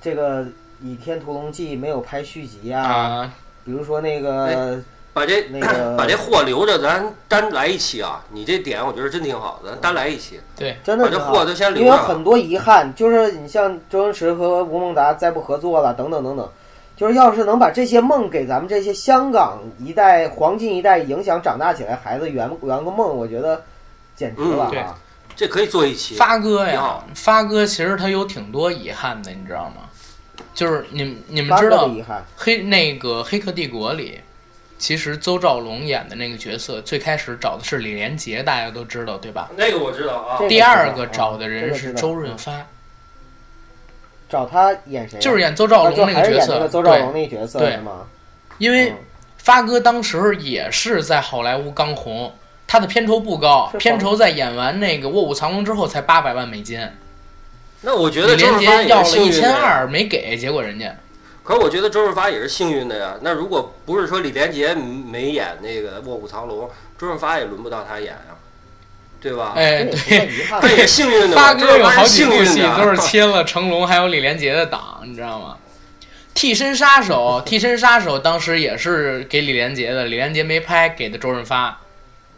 [0.00, 0.44] 这个
[0.80, 4.80] 《倚天屠龙记》没有拍续集啊，啊，比如说那个
[5.16, 8.22] 把这那个 把这货留着，咱单来一期啊！
[8.32, 10.38] 你这点我觉得真挺好的，咱单来一期。
[10.54, 16.46] 对，真的把这货都先留着因为有很多遗憾，就是你像周星驰和吴孟达再不合作了，等等等等，
[16.94, 23.62] 就是要是能把这些梦给咱们这些香港一代黄金一代影响长大起来孩子圆圆个梦，我觉得
[24.14, 24.98] 简直了嗯对啊！
[25.34, 26.14] 这可以做一期。
[26.16, 29.88] 发哥呀，发哥其实他有挺多遗憾的，你知道吗？
[30.52, 34.20] 就是你们你们知道遗憾，黑那个《黑客帝国》里，
[34.78, 39.50] 其实邹兆龙演的那个角色，最开始找的是李连杰，大家都知道对吧？
[39.56, 42.66] 那个我知道啊这，个第二个找的人是周润发，
[44.28, 45.20] 找他演谁啊？
[45.20, 46.58] 就是演邹兆啊龙那那个角色。
[46.58, 48.06] 个邹兆龙对，那个角色对是吗？
[48.58, 48.96] 因为嗯
[49.38, 52.34] 发哥当时也是在好莱坞刚红，
[52.66, 56.80] 他的片酬不高，片酬在演完那个《卧虎藏龙》之后才八百万美金，
[57.82, 59.48] 那我觉得李连杰要了一千。
[59.54, 60.92] 二没给，结果人家
[61.46, 63.14] 可是我觉得周润发也是幸运的呀。
[63.20, 66.66] 那如果不是说李连杰没演那个《卧虎藏龙》，
[66.98, 68.34] 周润发也轮不到他演呀，
[69.20, 69.52] 对吧？
[69.54, 69.84] 哎
[70.60, 71.42] 对，幸运的嘛。
[71.42, 75.56] 发哥有好几是幸运部戏，都是切了成龙还有李连杰的档，你知道吗？
[76.34, 81.78] 替身杀手， 替身杀手当时也是给李连杰的，李连杰没拍，给的周润发，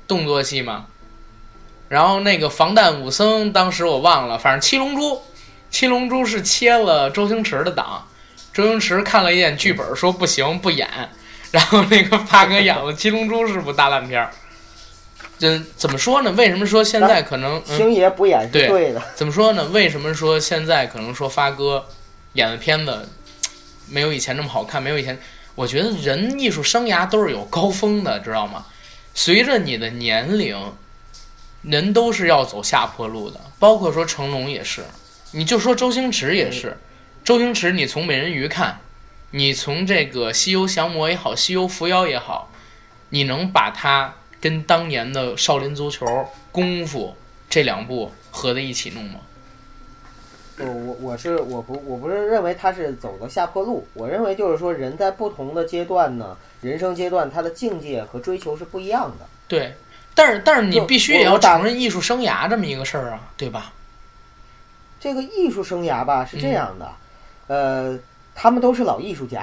[0.06, 0.84] 动作戏嘛。
[1.88, 5.22] 然后那个防弹武僧，当时我忘了，反正七龙珠，
[5.70, 8.06] 七龙珠是切了周星驰的档，
[8.52, 10.88] 周星驰看了一眼剧本，说不行不演，
[11.50, 14.30] 然后那个发哥演了七龙珠是部大烂片儿。
[15.40, 16.32] 嗯怎么说呢？
[16.32, 17.62] 为什么说现在可能？
[17.68, 19.00] 嗯，星爷不演是对对的。
[19.14, 19.64] 怎么说呢？
[19.66, 21.86] 为什么说现在可能说发哥
[22.32, 23.08] 演的片子
[23.88, 24.82] 没有以前那么好看？
[24.82, 25.16] 没有以前，
[25.54, 28.66] 我觉得人艺术生涯都是有高峰的，知道吗？
[29.14, 30.56] 随着你的年龄，
[31.62, 33.40] 人都是要走下坡路的。
[33.60, 34.82] 包括说成龙也是，
[35.30, 36.76] 你就说周星驰也是。
[37.28, 38.80] 周星驰，你从美人鱼看，
[39.32, 42.50] 你从这个西游降魔也好，西游伏妖也好，
[43.10, 46.06] 你能把它跟当年的少林足球、
[46.50, 47.14] 功夫
[47.50, 49.20] 这两部合在一起弄吗？
[50.56, 59.26] 我我我是我不我不是认为他是走的下坡路，我认为就是说人在不同的阶段呢，人生阶段他的境界和追求是不一样的。
[59.46, 59.74] 对，
[60.14, 63.74] 但是但是你必须也要承认艺术生涯这么一个事儿啊，对吧？
[64.98, 66.90] 这个艺术生涯吧是嗯这样的，
[67.48, 67.98] 呃，
[68.34, 69.42] 他们都是老艺术家。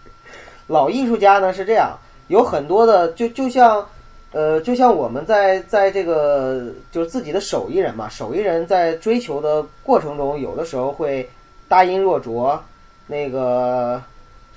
[0.68, 3.86] 老艺术家呢是这样，有很多的就就像，
[4.32, 11.26] 呃，就像我们在在这个就是自己的手艺人嘛，手艺人在追求的过程中，有的时候会
[11.68, 12.62] 大音若浊，
[13.06, 14.02] 那个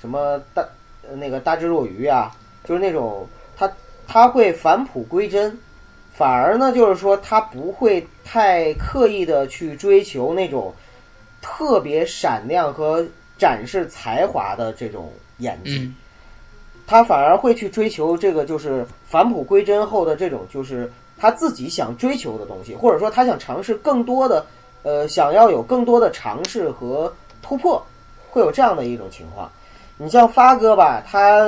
[0.02, 0.66] 什么大
[1.14, 2.30] 那个大智若愚啊，
[2.66, 3.26] 就是那种
[3.56, 3.72] 他
[4.06, 5.58] 他会返璞归真，
[6.12, 10.74] 反而呢，就是说他不会太刻意的去追求那种
[11.42, 13.06] 特别闪亮和
[13.38, 15.96] 展示才华的这种演技，嗯，
[16.86, 24.46] 他反而会去追求这个就是返璞归真后的这种就是他自己想追求的东西，或者说他想尝试更多的，
[24.84, 27.12] 呃，想要有更多的尝试和
[27.42, 27.84] 突破，
[28.30, 29.52] 会有这样的一种情况。
[29.98, 31.48] 你像发哥吧，他，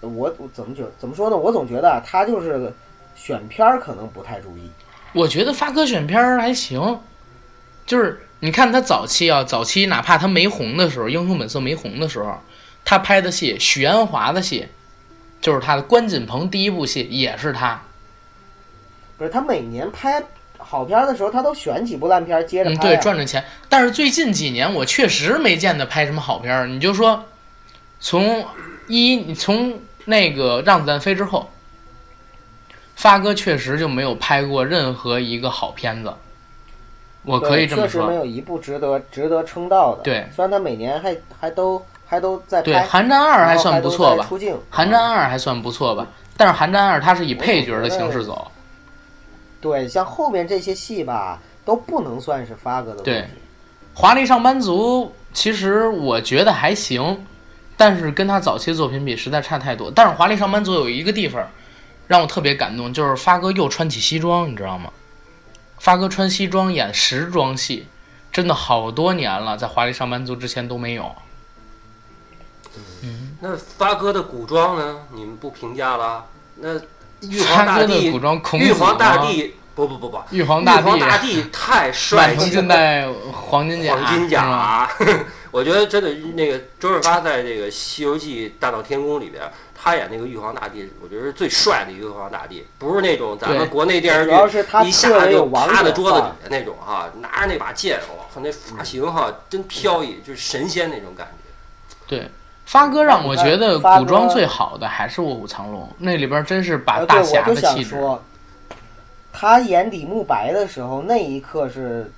[0.00, 1.36] 我我怎么觉怎么说呢？
[1.36, 2.72] 我总觉得啊他就是
[3.14, 4.70] 选片儿可能不太注意。
[5.12, 6.98] 我觉得发哥选片儿还行，
[7.86, 12.38] 就是你看他早期啊，早期哪怕他没红的时候，《英雄本色》没红的时候，
[12.84, 14.68] 他拍的戏，许鞍华的戏，
[15.40, 17.82] 就是他的关锦鹏第一部戏也是他，
[19.16, 20.22] 不是他每年拍
[20.58, 23.42] 好片的时候，他都选几部烂片接着嗯，拍、啊对，赚着钱。
[23.70, 26.66] 但是最近几年我确实没见他拍什么好片儿。
[26.66, 27.24] 你就说
[27.98, 28.44] 从
[28.88, 31.50] 一从那个《让子弹飞》之后，
[32.94, 36.12] 发哥确实就没有拍过任何一个好片子，
[37.24, 38.14] 我可以这么说确实没。
[38.14, 40.02] 有一部值得值得称道的。
[40.02, 44.28] 对虽然他每年还还都还都在对，《，寒战二》还算不错吧，
[44.70, 46.06] 寒战二》还算不错吧，
[46.36, 48.50] 但是《寒战二》它是以配角的形式走，
[49.60, 53.20] 对，像后面这些戏吧，都不能算是发哥的问对。
[53.94, 57.24] 《华丽上班族》其实我觉得还行，
[57.76, 59.90] 但是跟他早期作品比实在差太多。
[59.94, 61.42] 但是《华丽上班族》有一个地方
[62.06, 64.90] 让我特别感动，就是发哥又穿起西装，你知道吗？
[65.78, 67.86] 发哥穿西装演时装戏，
[68.32, 71.14] 真的好多年了，在《华丽上班族》之前都没有。
[73.02, 75.02] 嗯那发哥的古装呢？
[75.12, 76.24] 你们不评价了？
[76.56, 76.74] 那
[77.20, 83.12] 玉皇大帝古装孔玉皇大帝不不不不，玉皇大帝、皇大帝太帅气了。
[83.32, 84.88] 黄金甲，黄金甲，
[85.50, 89.42] 我觉得真的那个周润发在这个《西游记大闹天宫》里边，
[89.84, 101.94] 他演那个玉皇大帝，我觉得是最帅的一个玉皇大帝，不是那种咱们国内电视主要是他剧一下就趴在桌子底下那种哈，拿着那把剑哇，和那发型哈真飘逸，就是神仙那种感觉。
[102.06, 102.30] 对，
[102.64, 107.90] 发哥让我觉得古装最好的还是《卧虎藏龙》，那里边真是把大侠的气质。
[107.90, 108.22] 说，
[109.34, 112.10] 他演李慕白的时候，那一刻是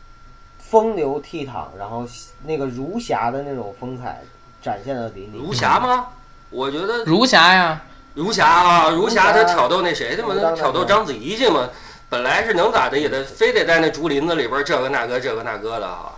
[0.61, 2.07] 风流倜傥，然后
[2.45, 4.23] 那个儒侠的那种风采
[4.63, 5.39] 展现的淋漓。
[5.39, 6.07] 儒侠吗？
[6.51, 7.83] 我觉得如侠呀，
[8.15, 10.35] 如侠啊，如侠他挑逗那谁去嘛？
[10.41, 11.69] 他挑逗章子怡去嘛？
[12.09, 16.13] 本来是能咋的，也得非得在那竹林子里边这个那个这个那个的哈。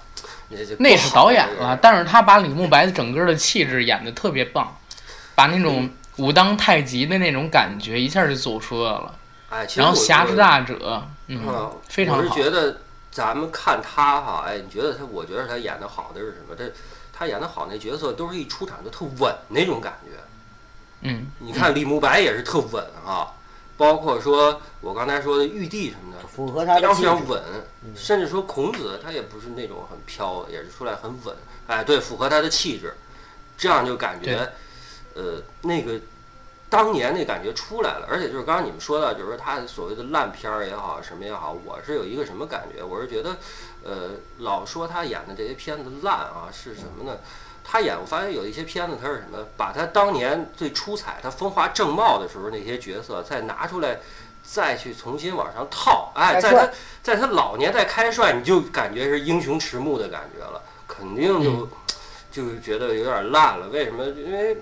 [0.79, 4.75] 那是导演好了，但是他把李慕白的整个的气质演得特别棒，
[5.35, 9.15] 把那种武当太极的那种感觉一下就走出来了。
[9.51, 12.21] 哎，然后侠之大者，嗯嗯，，非常好。
[12.23, 12.79] 我是觉得
[13.11, 15.05] 咱们看他哈，哎，你觉得他？
[15.05, 16.55] 我觉得他演的好的是什么？
[16.57, 16.65] 他
[17.19, 20.21] 他演的好那角色都是一出场就特稳那种感觉。
[21.01, 23.35] 嗯，你看李慕白也是特稳啊，
[23.77, 27.05] 包括说我刚才说的玉帝什么的，符合他非的气质。
[27.05, 27.43] 常非常稳，
[27.97, 32.95] 甚至说孔子他也不是那种很飘，也是出来很稳，哎，对，符合他的气质，
[33.57, 34.49] 这样就感觉，
[35.15, 36.01] 呃，那个
[36.71, 42.83] 当年那感觉出来了，而且就是刚刚你们说到，就是说他所谓的烂片儿也好，什么也好，我是有一个什么感觉？
[42.83, 43.37] 我是觉得，
[43.83, 47.19] 呃，老说他演的这些片子烂啊，是什么呢？
[47.65, 49.39] 他演，我发现有一些片子，他是什么？
[49.57, 53.99] 把他当年最出彩、他风华正茂的时候那些角色再拿出来，
[54.43, 56.13] 再去重新往上套。
[56.15, 56.71] 哎，在他
[57.03, 61.69] 在他老年代开涮，你就感觉是英雄迟暮的感觉了，肯定就、
[62.31, 63.69] 就觉得有点烂了。
[63.69, 64.05] 为什么？
[64.05, 64.57] 因为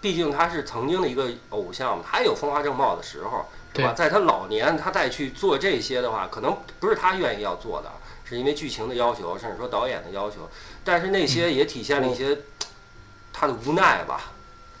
[0.00, 3.92] 毕竟他是曾经的一个偶像嘛，他也有风华正茂的时候，是吧？
[3.92, 7.90] 在他老年，他再去做这些的话，可能不是他愿意要做的，
[8.24, 10.48] 是因为剧情的要求，甚至说导演的要求。
[10.84, 12.38] 但是那些也体现了一些
[13.32, 14.32] 他的无奈吧，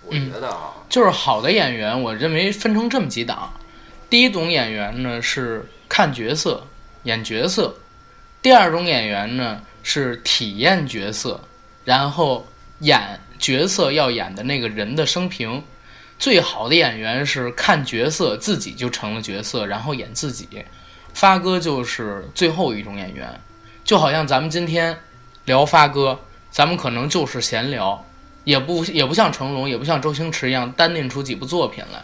[0.04, 3.52] 我嗯觉得啊，就是好的演员，我认为分成这么几档。
[4.08, 6.64] 第一种演员呢是看角色、
[7.02, 7.74] 演角色；
[8.40, 11.40] 第二种演员呢是体验角色，
[11.84, 12.46] 然后
[12.78, 15.62] 演角色要演的那个人的生平。
[16.18, 20.48] 最好的演员是看角色自己就成了角色，然后演自己。
[21.14, 23.40] 发哥就是最后一种演员，
[23.84, 24.98] 就好像咱们今天
[25.44, 26.18] 聊发哥，
[26.50, 28.04] 咱们可能就是闲聊，
[28.42, 32.02] 也不也不像成龙，也不像周星驰一样单拎出几部作品来。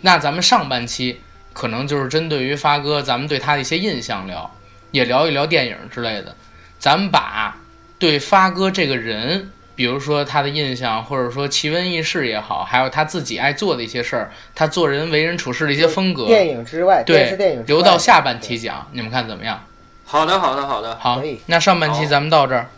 [0.00, 1.20] 那咱们上半期
[1.52, 4.50] 可能就是针对于发哥，咱们对他的一些印象聊，
[4.90, 6.34] 也聊一聊电影之类的。
[6.78, 7.56] 咱们把
[7.98, 19.64] 对发哥这个人，比如说他的印象，或者说奇闻异事也好，还有他自己爱做的一些事儿，他做人为人处事的一些风格，电影之外，电视电对影，留到下半期讲，你们看怎么样？
[20.04, 22.68] 好的，好的，好的，好，那上半期咱们到这儿，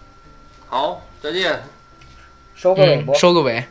[0.68, 1.62] 好，再见。
[2.54, 3.14] 收个尾嗯，。
[3.14, 3.64] 收个尾。